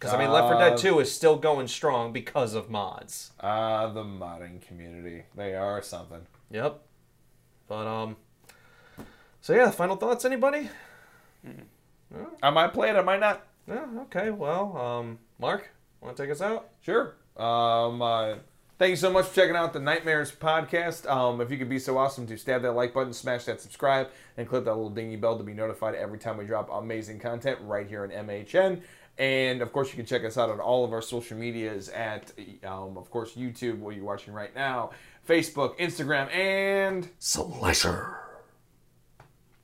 Because 0.00 0.14
I 0.14 0.18
mean, 0.18 0.30
Left 0.30 0.48
4 0.48 0.58
Dead 0.58 0.72
Uh, 0.72 0.76
2 0.78 1.00
is 1.00 1.14
still 1.14 1.36
going 1.36 1.68
strong 1.68 2.10
because 2.10 2.54
of 2.54 2.70
mods. 2.70 3.32
Ah, 3.38 3.86
the 3.88 4.02
modding 4.02 4.62
community. 4.66 5.24
They 5.36 5.54
are 5.54 5.82
something. 5.82 6.22
Yep. 6.50 6.80
But 7.68 7.86
um. 7.86 8.16
So 9.42 9.54
yeah, 9.54 9.70
final 9.70 9.96
thoughts, 9.96 10.24
anybody? 10.24 10.70
I 12.42 12.48
might 12.50 12.72
play 12.72 12.88
it, 12.88 12.96
I 12.96 13.02
might 13.02 13.20
not. 13.20 13.46
Yeah. 13.68 13.84
Okay. 14.04 14.30
Well, 14.30 14.74
um, 14.76 15.18
Mark, 15.38 15.70
want 16.00 16.16
to 16.16 16.22
take 16.22 16.32
us 16.32 16.40
out? 16.40 16.68
Sure. 16.80 17.14
Um, 17.36 18.00
uh, 18.02 18.36
thank 18.78 18.90
you 18.90 18.96
so 18.96 19.12
much 19.12 19.26
for 19.26 19.34
checking 19.34 19.54
out 19.54 19.72
the 19.74 19.80
Nightmares 19.80 20.32
podcast. 20.32 21.08
Um, 21.08 21.42
if 21.42 21.50
you 21.50 21.58
could 21.58 21.68
be 21.68 21.78
so 21.78 21.98
awesome 21.98 22.26
to 22.26 22.36
stab 22.38 22.62
that 22.62 22.72
like 22.72 22.94
button, 22.94 23.12
smash 23.12 23.44
that 23.44 23.60
subscribe, 23.60 24.08
and 24.38 24.48
click 24.48 24.64
that 24.64 24.74
little 24.74 24.90
dingy 24.90 25.16
bell 25.16 25.36
to 25.38 25.44
be 25.44 25.54
notified 25.54 25.94
every 25.94 26.18
time 26.18 26.38
we 26.38 26.44
drop 26.46 26.70
amazing 26.72 27.18
content 27.18 27.58
right 27.62 27.86
here 27.86 28.04
in 28.04 28.10
MHN. 28.10 28.80
And 29.18 29.60
of 29.60 29.72
course, 29.72 29.90
you 29.90 29.96
can 29.96 30.06
check 30.06 30.24
us 30.24 30.38
out 30.38 30.48
on 30.48 30.60
all 30.60 30.84
of 30.84 30.92
our 30.92 31.02
social 31.02 31.36
medias 31.36 31.88
at, 31.90 32.32
um, 32.64 32.96
of 32.96 33.10
course, 33.10 33.34
YouTube, 33.34 33.78
what 33.78 33.94
you're 33.94 34.04
watching 34.04 34.32
right 34.32 34.54
now, 34.54 34.90
Facebook, 35.28 35.78
Instagram, 35.78 36.32
and 36.34 37.08
Slasher. 37.18 38.16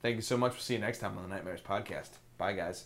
thank 0.01 0.15
you 0.15 0.21
so 0.21 0.37
much. 0.37 0.51
We'll 0.51 0.61
see 0.61 0.75
you 0.75 0.79
next 0.79 0.99
time 0.99 1.17
on 1.17 1.23
the 1.23 1.29
Nightmares 1.35 1.61
podcast. 1.61 2.09
Bye, 2.37 2.53
guys. 2.53 2.85